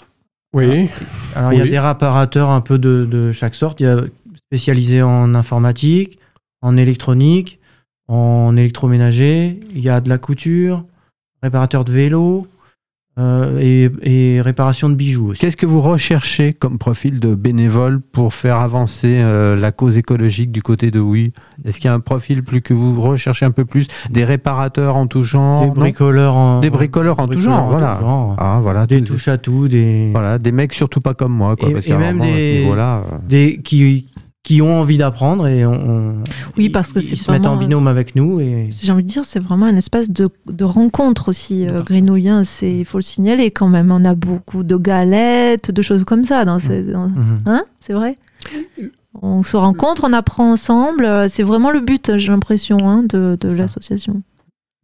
[0.55, 0.89] Oui.
[1.35, 3.81] Alors, il y a des réparateurs un peu de, de chaque sorte.
[3.81, 4.01] Il y a
[4.47, 6.19] spécialisés en informatique,
[6.63, 7.59] en électronique,
[8.09, 9.61] en électroménager.
[9.75, 10.85] Il y a de la couture,
[11.43, 12.47] réparateur de vélo
[13.17, 13.91] euh, et,
[14.37, 15.41] et réparation de bijoux aussi.
[15.41, 20.51] Qu'est-ce que vous recherchez comme profil de bénévole pour faire avancer euh, la cause écologique
[20.51, 21.33] du côté de Oui
[21.65, 23.87] Est-ce qu'il y a un profil plus que vous recherchez un peu plus?
[24.11, 27.99] Des réparateurs en tout genre Des bricoleurs en, Des bricoleurs en tout genre, voilà.
[28.01, 28.35] genre.
[28.39, 28.87] Ah, voilà.
[28.87, 31.69] Des touches à tout, des, Voilà, des mecs surtout pas comme moi, quoi.
[31.69, 34.07] Et- parce et qu'à même à ce euh, des qui,
[34.45, 36.23] qui ont envie d'apprendre et on,
[36.57, 38.93] Oui, ils- parce que ils c'est se mettent en vraiment- binôme avec nous et J'ai
[38.93, 41.85] envie de dire, c'est vraiment un espace de, de rencontre aussi, euh, D'accord.
[41.87, 42.45] Grenouillien.
[42.45, 43.91] C'est, il faut le signaler quand même.
[43.91, 46.45] On a beaucoup de galettes, de choses comme ça.
[46.45, 47.41] Dans ces, dans- Mhm.
[47.47, 48.19] Hein C'est vrai?
[49.23, 51.05] On se rencontre, on apprend ensemble.
[51.05, 54.23] euh, C'est vraiment le but, j'ai l'impression, hein, de, de l'association.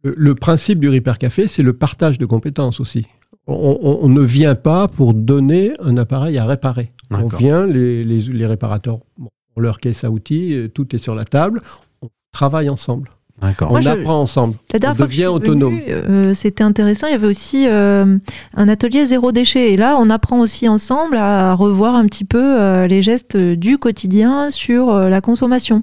[0.03, 3.05] Le, le principe du Repair Café, c'est le partage de compétences aussi.
[3.45, 6.91] On, on- on ne vient pas pour donner un appareil à réparer.
[7.11, 10.99] On vient, les, les- les réparateurs bon, ont leur caisse à outils, euh, tout est
[10.99, 11.61] sur la table.
[12.01, 13.09] On travaille ensemble.
[13.41, 14.53] Moi, on je- apprend ensemble.
[14.71, 15.79] La dernière on fois que je devient suis autonome.
[15.89, 17.07] euh, c'était intéressant.
[17.07, 18.17] Il y avait aussi euh,
[18.55, 19.71] un atelier zéro déchet.
[19.73, 23.79] Et là, on apprend aussi ensemble à revoir un petit peu euh, les gestes du
[23.79, 25.81] quotidien sur euh, la consommation.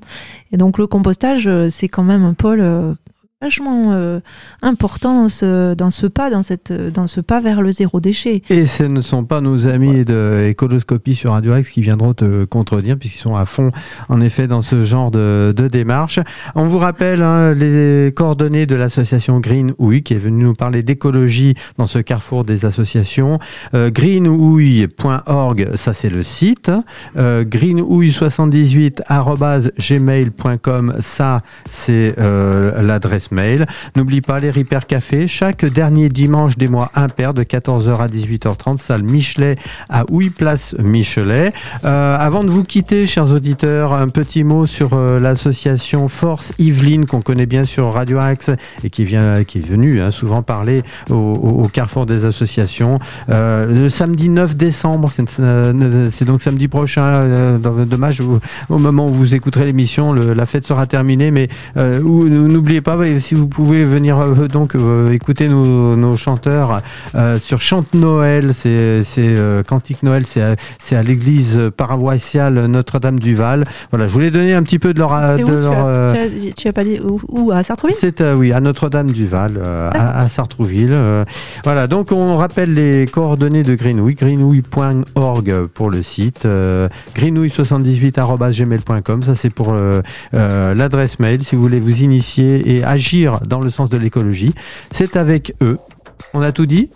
[0.53, 2.93] Et donc, le compostage, c'est quand même un pôle euh,
[3.41, 4.18] vachement euh,
[4.62, 8.43] important dans ce, dans ce pas, dans, cette, dans ce pas vers le zéro déchet.
[8.51, 12.45] Et ce ne sont pas nos amis de Écoloscopie sur Radio X qui viendront te
[12.47, 13.70] contredire, puisqu'ils sont à fond,
[14.09, 16.18] en effet, dans ce genre de, de démarche.
[16.57, 20.82] On vous rappelle hein, les coordonnées de l'association Green Houille, qui est venue nous parler
[20.82, 23.39] d'écologie dans ce carrefour des associations.
[23.72, 26.72] Euh, greenhouille.org, ça c'est le site.
[27.16, 29.05] Euh, greenhouille78
[29.78, 32.82] gmail.com, ça c'est euh,
[33.31, 33.66] mail.
[33.97, 38.79] N'oublie pas les Repair Café, chaque dernier dimanche des mois impairs de 14h à 18h30,
[38.79, 39.57] salle Michelet
[39.89, 41.53] à Houille Place Michelet.
[41.85, 47.07] Euh, avant de vous quitter, chers auditeurs, un petit mot sur euh, l'association Force Yveline
[47.07, 48.51] qu'on connaît bien sur Radio Axe
[48.85, 52.99] et qui vient, qui est venue hein, souvent parler au, carrefour des associations.
[53.29, 57.59] Euh, le samedi 9 décembre, c'est donc samedi prochain.
[57.59, 58.20] dommage,
[58.68, 63.35] au moment où vous écouterez l'émission, la fête sera terminée, mais ou- n'oubliez pas, si
[63.35, 66.81] vous pouvez venir euh, donc euh, écouter nos, nos chanteurs
[67.14, 69.03] euh, sur Chante Noël, c'est
[69.66, 73.64] Cantique Noël, c'est à, l'église paroissiale Notre-Dame du Val.
[73.91, 76.19] Voilà, je voulais donner un petit peu de leur, de où, tu, leur, as, tu,
[76.19, 77.97] as, tu as pas dit où, où à Sartrouville?
[77.99, 80.97] C'est oui à Notre-Dame-du-Val, euh, à, à Sartrouville.
[81.64, 89.35] voilà, donc on rappelle les coordonnées de Greenouille, greenouille.org pour le site, euh, greenouille78@gmail.com, ça
[89.35, 89.75] c'est pour
[90.33, 93.08] l'adresse mail si vous voulez vous initier et agir
[93.47, 94.55] dans le sens de l'écologie.
[94.91, 95.79] C'est avec eux.
[96.35, 96.91] On a tout dit.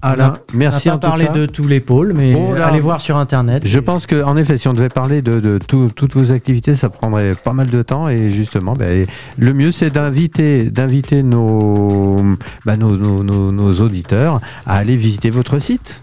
[0.00, 1.32] Alain, merci on en n'a tout pas parlé cas.
[1.32, 3.64] de tous les pôles, mais Bon, là, allez voir sur internet.
[3.66, 6.30] Je Et- pense que, en effet, si on devait parler de, de tout- toutes vos
[6.30, 8.08] activités, ça prendrait pas mal de temps.
[8.08, 9.06] Et justement, ben,
[9.38, 12.16] le mieux, c'est d'inviter, d'inviter nos,
[12.64, 16.00] ben, nos, nos- nos- nos auditeurs à aller visiter votre site.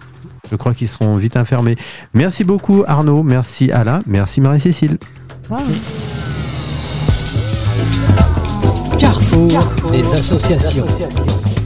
[0.51, 1.77] Je crois qu'ils seront vite informés.
[2.13, 3.23] Merci beaucoup, Arnaud.
[3.23, 3.99] Merci, Alain.
[4.07, 4.97] Merci, Marie-Cécile.
[9.35, 10.85] Carrefour des associations.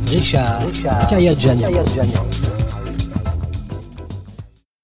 [0.07, 0.63] Richard
[1.07, 1.65] Kayadjani.